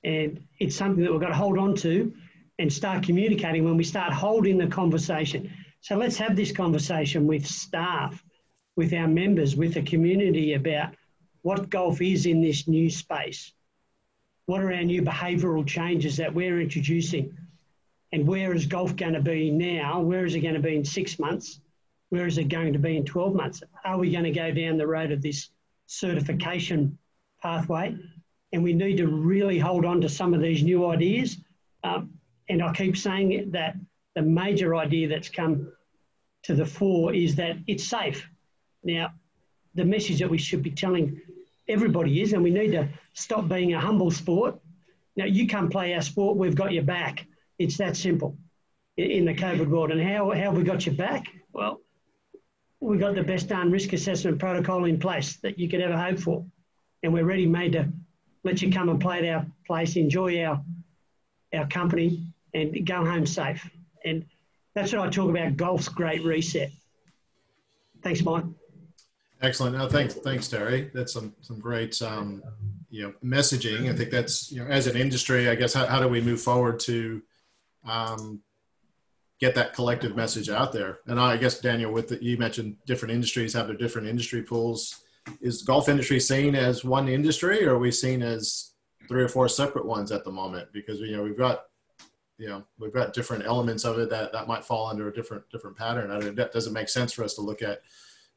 [0.03, 2.15] And it's something that we've got to hold on to
[2.59, 5.53] and start communicating when we start holding the conversation.
[5.81, 8.25] So let's have this conversation with staff,
[8.77, 10.95] with our members, with the community about
[11.43, 13.53] what golf is in this new space.
[14.47, 17.37] What are our new behavioural changes that we're introducing?
[18.13, 20.01] And where is golf going to be now?
[20.01, 21.61] Where is it going to be in six months?
[22.11, 23.63] Where is it going to be in 12 months?
[23.85, 25.51] Are we going to go down the road of this
[25.87, 26.97] certification
[27.43, 27.97] pathway?
[28.53, 31.39] And we need to really hold on to some of these new ideas.
[31.83, 32.13] Um,
[32.49, 33.75] and I keep saying that
[34.15, 35.73] the major idea that's come
[36.45, 38.29] to the fore is that it's safe.
[38.85, 39.13] Now,
[39.75, 41.21] the message that we should be telling
[41.69, 44.59] everybody is, and we need to stop being a humble sport.
[45.17, 47.27] Now, you come play our sport, we've got your back.
[47.59, 48.37] It's that simple
[48.97, 49.91] in the COVID world.
[49.91, 51.27] And how, how have we got your back?
[51.53, 51.81] Well,
[52.81, 56.19] we've got the best done risk assessment protocol in place that you could ever hope
[56.19, 56.45] for.
[57.03, 57.89] And we're ready made to
[58.45, 60.63] let you come and play at our place, enjoy our,
[61.55, 63.69] our company, and go home safe.
[64.05, 64.25] And
[64.75, 66.71] that's what I talk about golf's great reset.
[68.03, 68.45] Thanks, Mike.
[69.43, 69.77] Excellent.
[69.77, 70.91] No, thanks, thanks, Terry.
[70.95, 72.43] That's some some great um,
[72.89, 73.91] you know messaging.
[73.91, 76.41] I think that's you know as an industry, I guess how, how do we move
[76.41, 77.23] forward to
[77.87, 78.41] um,
[79.39, 81.01] get that collective message out there?
[81.07, 85.03] And I guess Daniel, with the, you mentioned different industries have their different industry pools.
[85.43, 88.73] Is golf industry seen as one industry, or are we seen as
[89.07, 90.69] three or four separate ones at the moment?
[90.73, 91.65] Because you know we've got
[92.39, 95.45] you know we've got different elements of it that that might fall under a different
[95.51, 96.11] different pattern.
[96.11, 97.83] I mean, that doesn't make sense for us to look at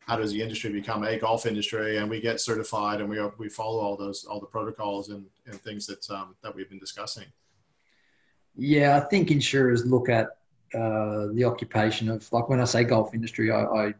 [0.09, 3.47] how does the industry become a golf industry and we get certified and we we
[3.47, 7.25] follow all those all the protocols and, and things that um, that we've been discussing.
[8.55, 10.25] Yeah, I think insurers look at
[10.73, 13.93] uh, the occupation of like when I say golf industry, I, I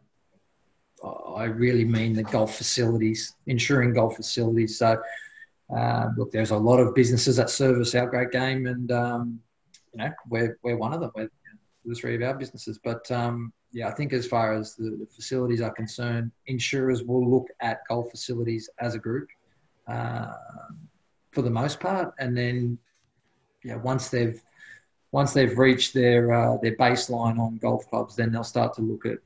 [1.36, 4.78] I really mean the golf facilities, insuring golf facilities.
[4.78, 5.00] So,
[5.74, 9.40] uh, look, there's a lot of businesses that service our great game, and um,
[9.92, 11.12] you know, we're, we're one of them.
[11.14, 11.30] We're
[11.84, 12.78] the three of our businesses.
[12.82, 17.28] But um, yeah, I think as far as the, the, facilities are concerned, insurers will
[17.28, 19.28] look at golf facilities as a group
[19.86, 20.32] uh,
[21.30, 22.78] for the most part, and then
[23.64, 24.40] yeah, once they've
[25.12, 29.06] once they've reached their uh, their baseline on golf clubs, then they'll start to look
[29.06, 29.18] at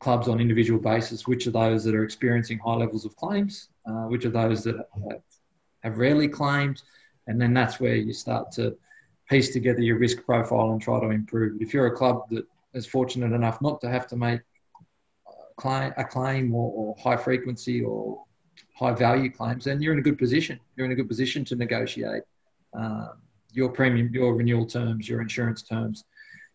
[0.00, 1.26] clubs on individual basis.
[1.26, 3.68] Which are those that are experiencing high levels of claims?
[3.86, 5.22] Uh, which are those that have,
[5.82, 6.82] have rarely claimed?
[7.26, 8.76] And then that's where you start to
[9.28, 11.60] piece together your risk profile and try to improve.
[11.60, 14.40] If you're a club that is fortunate enough not to have to make
[15.64, 18.24] a claim or, or high frequency or
[18.74, 20.58] high value claims, then you're in a good position.
[20.76, 22.22] You're in a good position to negotiate
[22.74, 23.10] um,
[23.52, 26.04] your premium, your renewal terms, your insurance terms.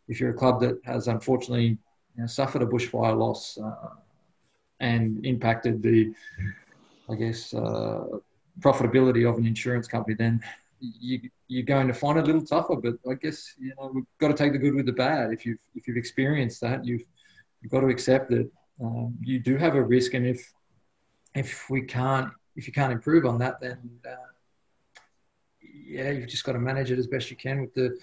[0.08, 1.78] If you're a club that has unfortunately
[2.16, 3.90] you know, suffered a bushfire loss uh,
[4.80, 6.14] and impacted the,
[7.10, 8.06] I guess, uh,
[8.60, 10.42] profitability of an insurance company, then
[11.00, 12.76] you, you're going to find it a little tougher.
[12.76, 15.32] But I guess you know we've got to take the good with the bad.
[15.32, 17.04] If you've if you've experienced that, you've
[17.62, 18.50] you've got to accept that
[18.82, 20.52] um, you do have a risk, and if
[21.36, 24.16] if we can't if you can't improve on that, then uh,
[25.86, 27.98] yeah, you've just got to manage it as best you can with the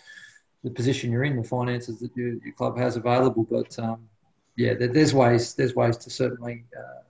[0.63, 3.47] the position you're in, the finances that your, your club has available.
[3.51, 4.09] But um,
[4.57, 7.03] yeah, there, there's ways there's ways to certainly uh,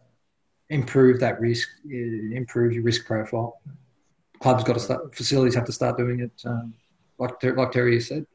[0.69, 3.61] improve that risk, improve your risk profile
[4.41, 6.75] clubs got to start, facilities have to start doing it, um,
[7.19, 8.27] like like Terry said.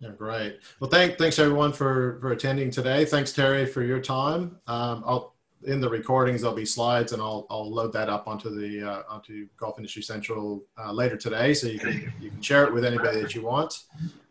[0.00, 0.60] Yeah, great.
[0.80, 3.04] Well, thank, thanks everyone for, for attending today.
[3.04, 4.56] Thanks, Terry, for your time.
[4.66, 5.34] Um, I'll,
[5.64, 9.02] in the recordings, there'll be slides and I'll, I'll load that up onto the, uh,
[9.10, 11.52] onto Golf Industry Central uh, later today.
[11.52, 13.74] So you can, you can share it with anybody that you want.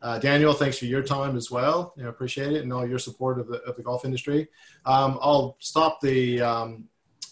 [0.02, 1.94] Uh, Daniel, thanks for your time as well.
[1.95, 4.48] You know, appreciate it and all your support of the, of the golf industry.
[4.88, 6.86] Um, I'll stop the, um,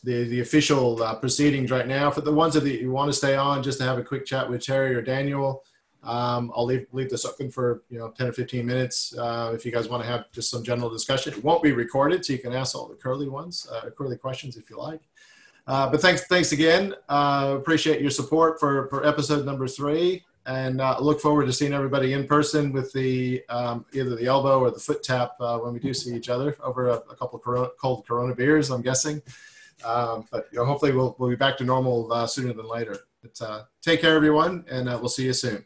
[0.07, 2.09] the, the official uh, proceedings right now.
[2.09, 4.49] For the ones that you want to stay on, just to have a quick chat
[4.49, 5.65] with Terry or Daniel,
[6.01, 9.65] um, I'll leave, leave this open for you know 10 or 15 minutes uh, if
[9.65, 11.33] you guys want to have just some general discussion.
[11.33, 14.55] It won't be recorded, so you can ask all the curly ones, uh, curly questions
[14.55, 15.01] if you like.
[15.67, 16.95] Uh, but thanks, thanks again.
[17.09, 20.23] Uh, appreciate your support for, for episode number three.
[20.45, 24.61] and uh, look forward to seeing everybody in person with the um, either the elbow
[24.61, 27.43] or the foot tap when we do see each other over a, a couple of
[27.43, 28.69] corona, cold Corona beers.
[28.69, 29.21] I'm guessing,
[29.85, 32.97] um, but you know, hopefully we'll we'll be back to normal uh, sooner than later.
[33.21, 35.65] But uh, take care, everyone, and uh, we'll see you soon.